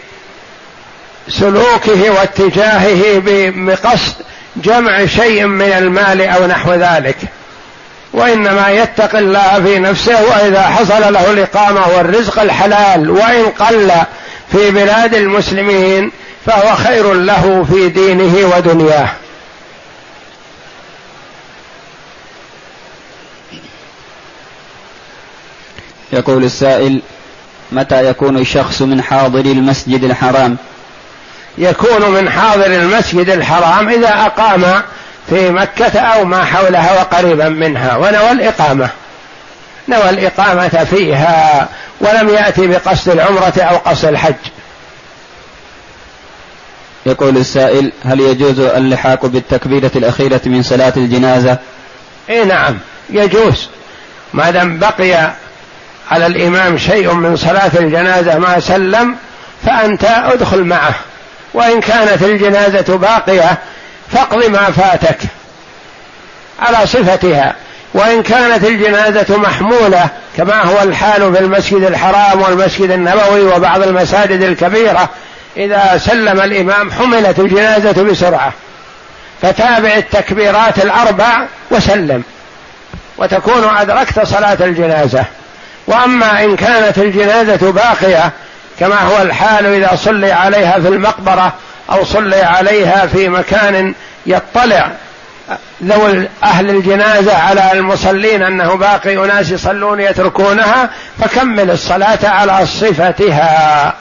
سلوكه 1.29 2.09
واتجاهه 2.09 3.21
بقصد 3.55 4.13
جمع 4.55 5.05
شيء 5.05 5.45
من 5.45 5.71
المال 5.71 6.21
أو 6.21 6.47
نحو 6.47 6.73
ذلك. 6.73 7.17
وإنما 8.13 8.69
يتق 8.69 9.15
الله 9.15 9.63
في 9.63 9.79
نفسه 9.79 10.23
وإذا 10.23 10.61
حصل 10.61 11.13
له 11.13 11.31
الإقامة 11.31 11.87
والرزق 11.87 12.41
الحلال 12.41 13.09
وإن 13.09 13.45
قل 13.45 13.91
في 14.51 14.71
بلاد 14.71 15.15
المسلمين 15.15 16.11
فهو 16.45 16.75
خير 16.75 17.13
له 17.13 17.65
في 17.71 17.89
دينه 17.89 18.55
ودنياه. 18.55 19.09
يقول 26.13 26.43
السائل 26.43 27.01
متى 27.71 28.09
يكون 28.09 28.37
الشخص 28.37 28.81
من 28.81 29.01
حاضر 29.01 29.39
المسجد 29.39 30.03
الحرام؟ 30.03 30.57
يكون 31.59 32.11
من 32.11 32.29
حاضر 32.29 32.65
المسجد 32.65 33.29
الحرام 33.29 33.89
إذا 33.89 34.09
أقام 34.09 34.81
في 35.29 35.49
مكة 35.49 35.99
أو 35.99 36.25
ما 36.25 36.45
حولها 36.45 36.99
وقريبا 36.99 37.49
منها. 37.49 37.97
ونوى 37.97 38.31
الإقامة. 38.31 38.89
نوى 39.87 40.09
الإقامة 40.09 40.87
فيها. 40.89 41.67
ولم 42.01 42.29
يأتي 42.29 42.67
بقصد 42.67 43.09
العمرة 43.09 43.53
أو 43.57 43.77
قصد 43.77 44.05
الحج. 44.05 44.35
يقول 47.05 47.37
السائل 47.37 47.91
هل 48.05 48.19
يجوز 48.19 48.59
اللحاق 48.59 49.25
بالتكبيرة 49.25 49.91
الأخيرة 49.95 50.41
من 50.45 50.63
صلاة 50.63 50.93
الجنازة؟ 50.97 51.57
إيه 52.29 52.43
نعم 52.43 52.77
يجوز. 53.09 53.69
ما 54.33 54.51
دام 54.51 54.79
بقي 54.79 55.33
على 56.11 56.25
الإمام 56.25 56.77
شيء 56.77 57.13
من 57.13 57.35
صلاة 57.35 57.71
الجنازة 57.79 58.39
ما 58.39 58.59
سلم 58.59 59.15
فأنت 59.65 60.03
ادخل 60.03 60.63
معه. 60.63 60.95
وإن 61.53 61.81
كانت 61.81 62.21
الجنازة 62.21 62.97
باقية 62.97 63.57
فاقض 64.11 64.45
ما 64.45 64.71
فاتك 64.71 65.17
على 66.59 66.87
صفتها. 66.87 67.55
وإن 67.93 68.23
كانت 68.23 68.63
الجنازة 68.63 69.37
محمولة 69.37 70.07
كما 70.37 70.63
هو 70.63 70.83
الحال 70.83 71.35
في 71.35 71.39
المسجد 71.39 71.81
الحرام 71.83 72.41
والمسجد 72.41 72.91
النبوي 72.91 73.41
وبعض 73.41 73.83
المساجد 73.83 74.41
الكبيرة 74.41 75.09
إذا 75.57 76.01
سلم 76.05 76.41
الإمام 76.41 76.91
حملت 76.91 77.39
الجنازة 77.39 78.03
بسرعة. 78.03 78.53
فتابع 79.41 79.93
التكبيرات 79.93 80.77
الأربع 80.77 81.45
وسلم. 81.71 82.23
وتكون 83.17 83.77
أدركت 83.77 84.19
صلاة 84.25 84.57
الجنازة. 84.61 85.23
وأما 85.87 86.43
إن 86.43 86.55
كانت 86.55 86.97
الجنازة 86.97 87.71
باقية 87.71 88.31
كما 88.79 89.01
هو 89.01 89.21
الحال 89.21 89.65
إذا 89.65 89.95
صلي 89.95 90.31
عليها 90.31 90.79
في 90.79 90.87
المقبرة 90.87 91.53
أو 91.91 92.05
صلي 92.05 92.41
عليها 92.41 93.07
في 93.07 93.29
مكان 93.29 93.93
يطلع 94.25 94.91
ذوي 95.83 96.27
أهل 96.43 96.69
الجنازة 96.69 97.37
على 97.37 97.71
المصلين 97.71 98.43
أنه 98.43 98.75
باقي 98.75 99.25
أناس 99.25 99.51
يصلون 99.51 99.99
يتركونها 99.99 100.89
فكمل 101.19 101.71
الصلاة 101.71 102.19
على 102.23 102.65
صفتها. 102.65 103.93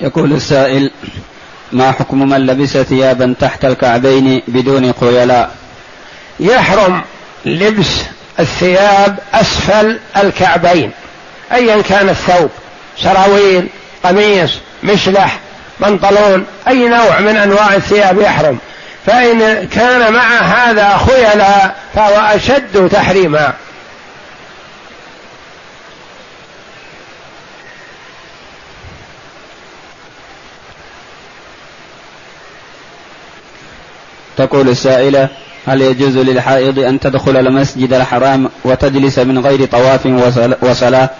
يقول 0.00 0.32
السائل 0.32 0.90
ما 1.72 1.92
حكم 1.92 2.28
من 2.28 2.46
لبس 2.46 2.76
ثيابا 2.76 3.34
تحت 3.40 3.64
الكعبين 3.64 4.42
بدون 4.48 4.92
خيلاء 4.92 5.61
يحرم 6.40 7.02
لبس 7.44 8.02
الثياب 8.40 9.18
أسفل 9.34 10.00
الكعبين 10.16 10.90
ايا 11.52 11.82
كان 11.82 12.08
الثوب 12.08 12.50
سراويل 12.98 13.68
قميص 14.04 14.50
مشلح 14.82 15.38
بنطلون 15.80 16.46
أي 16.68 16.88
نوع 16.88 17.20
من 17.20 17.36
أنواع 17.36 17.74
الثياب 17.74 18.20
يحرم. 18.20 18.58
فإن 19.06 19.68
كان 19.68 20.12
مع 20.12 20.38
هذا 20.40 20.96
خيلا 20.96 21.72
فهو 21.94 22.36
أشد 22.36 22.88
تحريما. 22.88 23.52
تقول 34.36 34.68
السائلة 34.68 35.28
هل 35.66 35.82
يجوز 35.82 36.18
للحائض 36.18 36.78
أن 36.78 37.00
تدخل 37.00 37.36
المسجد 37.36 37.92
الحرام 37.92 38.50
وتجلس 38.64 39.18
من 39.18 39.38
غير 39.46 39.64
طواف 39.64 40.06
وصلاة؟ 40.62 41.10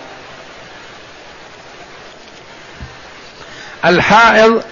الحائض 3.85 4.63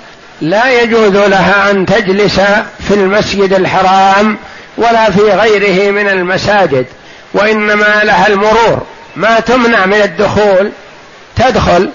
لا 0.40 0.82
يجوز 0.82 1.16
لها 1.16 1.70
أن 1.70 1.86
تجلس 1.86 2.40
في 2.88 2.94
المسجد 2.94 3.52
الحرام 3.52 4.38
ولا 4.76 5.10
في 5.10 5.20
غيره 5.20 5.90
من 5.90 6.08
المساجد 6.08 6.86
وإنما 7.34 8.00
لها 8.04 8.28
المرور. 8.28 8.82
ما 9.16 9.40
تمنع 9.40 9.86
من 9.86 10.00
الدخول 10.02 10.70
تدخل 11.36 11.90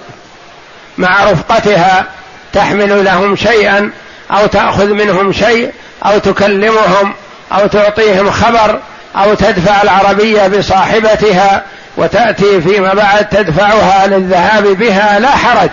مع 0.98 1.32
رفقتها 1.32 2.06
تحمل 2.54 3.06
لهم 3.06 3.36
شيئا 3.36 3.92
أو 4.32 4.46
تأخذ 4.46 4.94
منهم 4.94 5.32
شيء 5.32 5.72
أو 6.06 6.18
تكلمهم. 6.18 7.14
أو 7.52 7.68
تعطيهم 7.68 8.32
خبر 8.32 8.80
أو 9.16 9.34
تدفع 9.34 9.82
العربية 9.82 10.48
بصاحبتها 10.48 11.64
وتأتي 11.98 12.62
فيما 12.62 12.94
بعد 12.94 13.30
تدفعها 13.30 14.08
للذهاب 14.08 14.64
بها 14.64 15.20
لا 15.20 15.30
حرج 15.30 15.70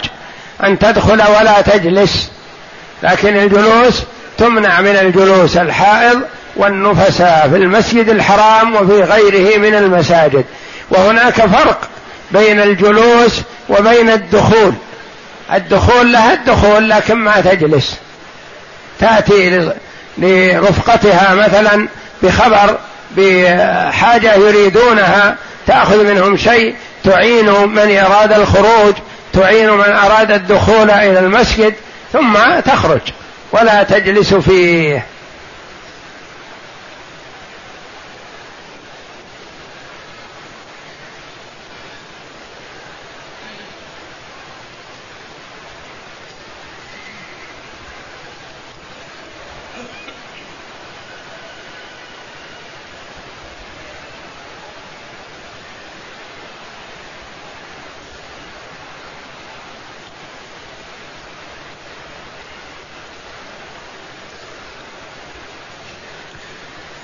أن 0.64 0.78
تدخل 0.78 1.22
ولا 1.38 1.60
تجلس. 1.60 2.30
لكن 3.02 3.36
الجلوس 3.36 4.02
تمنع 4.38 4.80
من 4.80 4.96
الجلوس 4.96 5.56
الحائض 5.56 6.20
والنفساء 6.56 7.48
في 7.50 7.56
المسجد 7.56 8.08
الحرام 8.08 8.74
وفي 8.74 9.02
غيره 9.02 9.58
من 9.58 9.74
المساجد. 9.74 10.44
وهناك 10.90 11.34
فرق 11.34 11.88
بين 12.30 12.60
الجلوس 12.60 13.40
وبين 13.68 14.10
الدخول. 14.10 14.72
الدخول 15.54 16.12
لها 16.12 16.34
الدخول 16.34 16.90
لكن 16.90 17.14
ما 17.14 17.40
تجلس. 17.40 17.96
تأتي 19.00 19.70
لرفقتها 20.18 21.34
مثلا 21.34 21.88
بخبر 22.22 22.78
بحاجة 23.16 24.34
يريدونها 24.34 25.36
تأخذ 25.66 26.04
منهم 26.04 26.36
شيء 26.36 26.74
تعين 27.04 27.50
من 27.50 27.98
اراد 27.98 28.32
الخروج 28.32 28.94
تعين 29.32 29.70
من 29.70 29.92
أراد 29.92 30.32
الدخول 30.32 30.90
إلى 30.90 31.18
المسجد 31.18 31.74
ثم 32.12 32.60
تخرج 32.64 33.00
ولا 33.52 33.82
تجلس 33.82 34.34
فيه. 34.34 35.06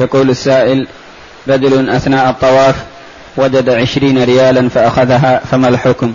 يقول 0.00 0.30
السائل 0.30 0.86
رجل 1.48 1.90
أثناء 1.90 2.30
الطواف 2.30 2.76
وجد 3.36 3.70
عشرين 3.70 4.24
ريالا 4.24 4.68
فأخذها 4.68 5.40
فما 5.50 5.68
الحكم؟ 5.68 6.12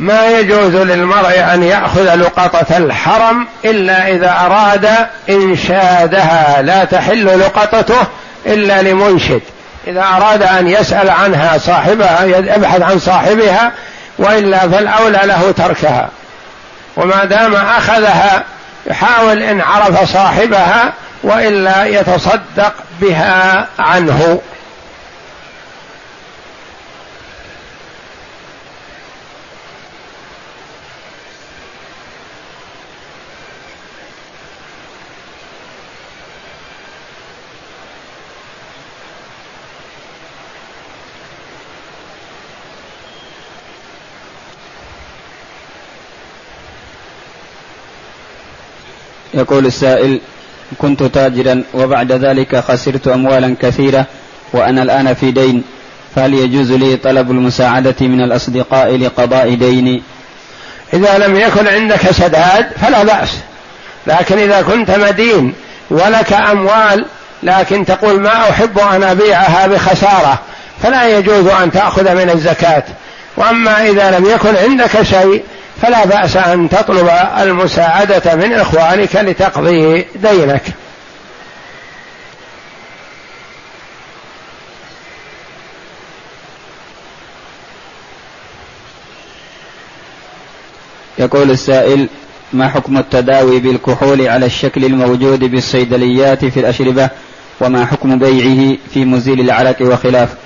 ما 0.00 0.38
يجوز 0.38 0.76
للمرء 0.76 1.54
أن 1.54 1.62
يأخذ 1.62 2.14
لقطة 2.14 2.76
الحرم 2.76 3.46
إلا 3.64 4.08
إذا 4.08 4.30
أراد 4.30 4.88
إنشادها 5.30 6.62
لا 6.62 6.84
تحل 6.84 7.40
لقطته 7.40 8.06
إلا 8.46 8.82
لمنشد. 8.82 9.42
إذا 9.86 10.02
أراد 10.02 10.42
أن 10.42 10.68
يسأل 10.68 11.10
عنها 11.10 11.58
صاحبها 11.58 12.24
يبحث 12.24 12.82
عن 12.82 12.98
صاحبها 12.98 13.72
وإلا 14.18 14.58
فالأولى 14.58 15.20
له 15.24 15.54
تركها. 15.56 16.08
وما 16.96 17.24
دام 17.24 17.54
أخذها 17.54 18.44
يحاول 18.86 19.42
إن 19.42 19.60
عرف 19.60 20.12
صاحبها 20.12 20.92
وإلا 21.22 21.84
يتصدق 21.84 22.72
بها 23.00 23.66
عنه. 23.78 24.40
يقول 49.40 49.66
السائل 49.66 50.20
كنت 50.78 51.02
تاجرا 51.02 51.62
وبعد 51.74 52.12
ذلك 52.12 52.56
خسرت 52.56 53.08
أموالا 53.08 53.56
كثيرة 53.62 54.06
وأنا 54.52 54.82
الآن 54.82 55.14
في 55.14 55.30
دين 55.30 55.62
فهل 56.16 56.34
يجوز 56.34 56.72
لي 56.72 56.96
طلب 56.96 57.30
المساعدة 57.30 57.94
من 58.00 58.20
الأصدقاء 58.20 58.96
لقضاء 58.96 59.54
ديني 59.54 60.02
إذا 60.92 61.18
لم 61.18 61.36
يكن 61.36 61.66
عندك 61.66 62.10
سداد 62.10 62.66
فلا 62.82 63.02
بأس 63.02 63.36
لكن 64.06 64.38
إذا 64.38 64.62
كنت 64.62 64.90
مدين 64.90 65.54
ولك 65.90 66.32
أموال 66.32 67.04
لكن 67.42 67.84
تقول 67.84 68.20
ما 68.20 68.50
أحب 68.50 68.78
أن 68.78 69.02
أبيعها 69.02 69.66
بخسارة 69.66 70.38
فلا 70.82 71.18
يجوز 71.18 71.46
أن 71.46 71.70
تأخذ 71.70 72.14
من 72.14 72.30
الزكاة. 72.30 72.82
وأما 73.36 73.88
إذا 73.88 74.18
لم 74.18 74.24
يكن 74.24 74.56
عندك 74.56 75.02
شيء 75.02 75.42
فلا 75.82 76.04
بأس 76.04 76.36
أن 76.36 76.68
تطلب 76.68 77.10
المساعدة 77.38 78.34
من 78.34 78.52
إخوانك 78.52 79.16
لتقضي 79.16 80.06
دينك. 80.14 80.62
يقول 91.18 91.50
السائل 91.50 92.08
ما 92.52 92.68
حكم 92.68 92.98
التداوي 92.98 93.60
بالكحول 93.60 94.28
على 94.28 94.46
الشكل 94.46 94.84
الموجود 94.84 95.44
بالصيدليات 95.44 96.44
في 96.44 96.60
الأشربة؟ 96.60 97.10
وما 97.60 97.86
حكم 97.86 98.18
بيعه 98.18 98.76
في 98.94 99.04
مزيل 99.04 99.40
العرق 99.40 99.76
وخلافه 99.80 100.36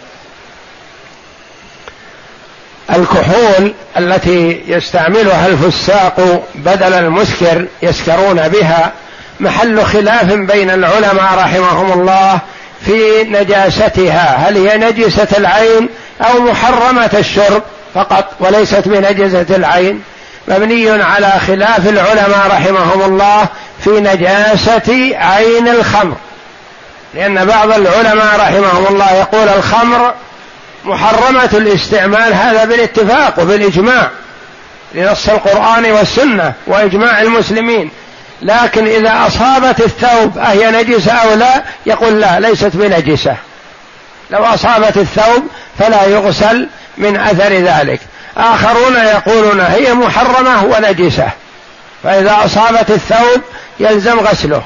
الكحول 2.97 3.73
التي 3.99 4.63
يستعملها 4.67 5.47
الفساق 5.47 6.43
بدل 6.55 6.93
المسكر 6.95 7.67
يسكرون 7.83 8.49
بها 8.49 8.93
محل 9.41 9.85
خلاف 9.85 10.33
بين 10.33 10.71
العلماء 10.71 11.35
رحمهم 11.37 11.93
الله 11.93 12.39
في 12.85 13.25
نجاستها. 13.25 14.49
هل 14.49 14.69
هي 14.69 14.77
نجسة 14.79 15.29
العين 15.39 15.89
أو 16.21 16.41
محرمة 16.41 17.11
الشرب 17.19 17.63
فقط 17.95 18.33
وليست 18.41 18.89
بنجسة 18.89 19.57
العين؟ 19.57 20.03
مبني 20.49 20.91
على 20.91 21.33
خلاف 21.47 21.89
العلماء 21.89 22.47
رحمهم 22.47 23.03
الله 23.03 23.47
في 23.85 23.91
نجاسة 23.91 25.17
عين 25.17 25.69
الخمر. 25.69 26.17
لأن 27.15 27.45
بعض 27.45 27.73
العلماء 27.73 28.37
رحمهم 28.41 28.87
الله 28.91 29.13
يقول 29.13 29.49
الخمر 29.49 30.15
محرمة 30.85 31.51
الاستعمال 31.53 32.35
هذا 32.35 32.65
بالاتفاق 32.65 33.39
وبالإجماع 33.39 34.11
لنص 34.95 35.29
القرآن 35.29 35.93
والسنة 35.93 36.53
وإجماع 36.67 37.21
المسلمين. 37.21 37.91
لكن 38.43 38.87
إذا 38.87 39.27
أصابت 39.27 39.81
الثوب 39.81 40.39
أهي 40.39 40.71
نجسة 40.71 41.13
أو 41.13 41.35
لا 41.35 41.63
يقول 41.87 42.21
لا 42.21 42.41
ليست 42.41 42.71
بنجسة. 42.75 43.37
لو 44.31 44.45
أصابت 44.45 44.97
الثوب 44.97 45.43
فلا 45.79 46.05
يغسل 46.05 46.69
من 46.99 47.17
أثر 47.17 47.53
ذلك. 47.53 48.01
آخرون 48.37 48.97
يقولون 48.97 49.61
هي 49.61 49.95
محرمة 49.95 50.65
ونجسة. 50.65 51.29
فإذا 52.03 52.37
أصابت 52.45 52.91
الثوب 52.91 53.43
يلزم 53.81 54.21
غسله. 54.21 54.63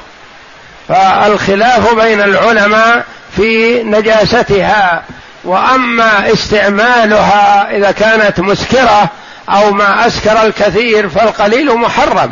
فالخلاف 0.87 1.93
بين 1.93 2.21
العلماء 2.21 3.05
في 3.35 3.83
نجاستها. 3.83 5.03
وأما 5.43 6.33
استعمالها 6.33 7.71
إذا 7.77 7.91
كانت 7.91 8.39
مسكرة 8.39 9.09
أو 9.49 9.71
ما 9.71 10.07
أسكر 10.07 10.41
الكثير 10.45 11.09
فالقليل 11.09 11.75
محرم. 11.75 12.31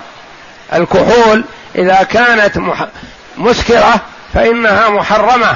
الكحول 0.74 1.44
إذا 1.76 2.08
كانت 2.12 2.58
مسكرة 3.38 4.02
فإنها 4.34 4.90
محرمة. 4.90 5.56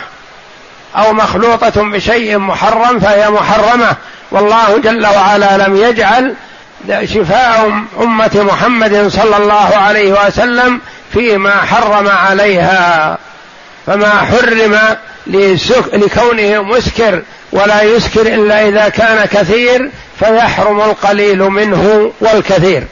أو 0.96 1.14
مخلوطة 1.14 1.82
بشيء 1.82 2.38
محرم 2.38 3.00
فهي 3.00 3.30
محرمة. 3.30 3.96
والله 4.32 4.78
جل 4.78 5.08
وعلا 5.08 5.58
لم 5.58 5.76
يجعل 5.76 6.36
شفاء 7.04 7.84
أمة 8.02 8.48
محمد 8.52 9.08
صلى 9.08 9.38
الله 9.38 9.78
عليه 9.78 10.26
وسلم 10.26 10.82
فيما 11.14 11.62
حرم 11.62 12.08
عليها. 12.08 13.18
فما 13.88 14.10
حرم 14.10 14.80
لكونه 15.94 16.62
مسكر 16.62 17.22
ولا 17.52 17.82
يسكر 17.82 18.22
إلا 18.22 18.68
إذا 18.68 18.90
كان 18.90 19.26
كثير 19.26 19.92
فيحرم 20.20 20.82
القليل 20.82 21.40
منه 21.40 22.12
والكثير. 22.22 22.84